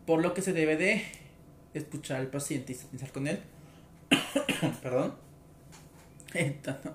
Por 0.06 0.22
lo 0.22 0.34
que 0.34 0.42
se 0.42 0.52
debe 0.52 0.76
de 0.76 1.02
escuchar 1.72 2.20
al 2.20 2.28
paciente 2.28 2.72
y 2.72 2.76
pensar 2.76 3.12
con 3.12 3.26
él. 3.26 3.40
Perdón. 4.82 5.14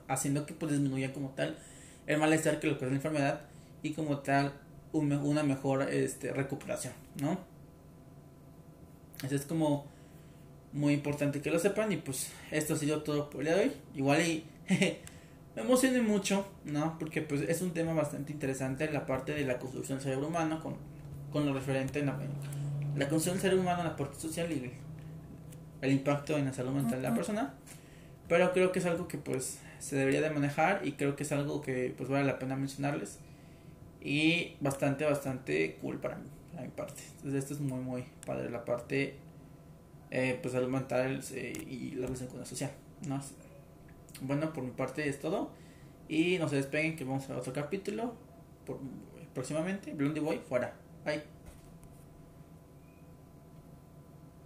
haciendo 0.08 0.46
que 0.46 0.54
pues 0.54 0.72
disminuya 0.72 1.14
como 1.14 1.30
tal 1.30 1.58
el 2.08 2.18
malestar 2.18 2.60
que 2.60 2.68
lo 2.68 2.74
es 2.74 2.82
la 2.82 2.88
enfermedad 2.90 3.42
y 3.84 3.94
como 3.94 4.20
tal 4.20 4.54
una 4.92 5.44
mejor 5.44 5.84
este, 5.94 6.34
recuperación, 6.34 6.94
¿no? 7.22 7.38
Eso 9.24 9.36
es 9.36 9.46
como 9.46 9.86
muy 10.74 10.94
importante 10.94 11.42
que 11.42 11.52
lo 11.52 11.60
sepan 11.60 11.92
y 11.92 11.98
pues 11.98 12.32
esto 12.52 12.74
ha 12.74 12.78
sido 12.78 13.04
todo 13.04 13.30
por 13.30 13.42
el 13.42 13.48
día 13.48 13.56
de 13.56 13.64
hoy. 13.64 13.72
Igual 13.96 14.22
y 14.22 14.44
me 15.60 15.66
emocioné 15.66 16.02
mucho, 16.02 16.48
¿no? 16.64 16.98
Porque 16.98 17.22
pues 17.22 17.42
es 17.42 17.62
un 17.62 17.72
tema 17.72 17.94
bastante 17.94 18.32
interesante 18.32 18.90
la 18.92 19.06
parte 19.06 19.34
de 19.34 19.46
la 19.46 19.60
construcción 19.60 19.98
del 19.98 20.04
cerebro 20.04 20.28
humano 20.28 20.62
con, 20.62 20.76
con 21.32 21.46
lo 21.46 21.54
referente 21.54 22.00
en 22.00 22.08
la, 22.08 22.18
la 22.96 23.10
construcción 23.10 23.36
del 23.36 23.42
cerebro 23.42 23.64
humano 23.64 23.84
la 23.84 23.96
parte 23.96 24.20
social 24.20 24.52
y 24.52 24.72
el, 25.82 25.92
impacto 25.92 26.38
en 26.38 26.46
la 26.46 26.54
salud 26.54 26.72
mental 26.72 27.02
de 27.02 27.10
la 27.10 27.16
persona. 27.16 27.54
Pero 28.28 28.54
creo 28.54 28.72
que 28.72 28.80
es 28.80 28.86
algo 28.86 29.08
que 29.08 29.18
pues 29.18 29.60
se 29.80 29.96
debería 29.96 30.22
de 30.22 30.30
manejar 30.30 30.86
y 30.86 30.94
creo 30.94 31.16
que 31.16 31.24
es 31.24 31.32
algo 31.32 31.62
que 31.62 31.94
pues 31.98 32.10
vale 32.10 32.26
la 32.26 32.40
pena 32.40 32.56
mencionarles. 32.56 33.20
Y 34.02 34.56
bastante, 34.62 35.04
bastante 35.04 35.78
cool 35.82 36.00
para 36.00 36.16
mí 36.16 36.28
a 36.58 36.62
mi 36.62 36.70
parte. 36.70 37.02
Entonces 37.18 37.44
esto 37.44 37.54
es 37.54 37.60
muy 37.60 37.82
muy 37.82 38.06
padre 38.26 38.50
la 38.50 38.64
parte 38.64 39.18
eh, 40.10 40.40
pues 40.42 40.54
salud 40.54 40.70
mental 40.70 41.22
eh, 41.34 41.54
y 41.68 41.92
la 41.96 42.06
relación 42.06 42.30
con 42.30 42.40
la 42.40 42.46
social, 42.46 42.72
¿no? 43.06 43.22
Bueno, 44.22 44.54
por 44.54 44.64
mi 44.64 44.72
parte 44.72 45.08
es 45.08 45.20
todo. 45.20 45.52
Y 46.08 46.38
no 46.40 46.50
se 46.50 46.56
despeguen 46.56 46.96
que 46.96 47.04
vamos 47.04 47.30
a 47.30 47.38
otro 47.38 47.54
capítulo 47.54 48.14
por, 48.66 48.80
próximamente. 49.34 49.94
Blondie 49.94 50.22
Boy, 50.22 50.40
fuera. 50.40 50.74
Bye. 51.06 51.39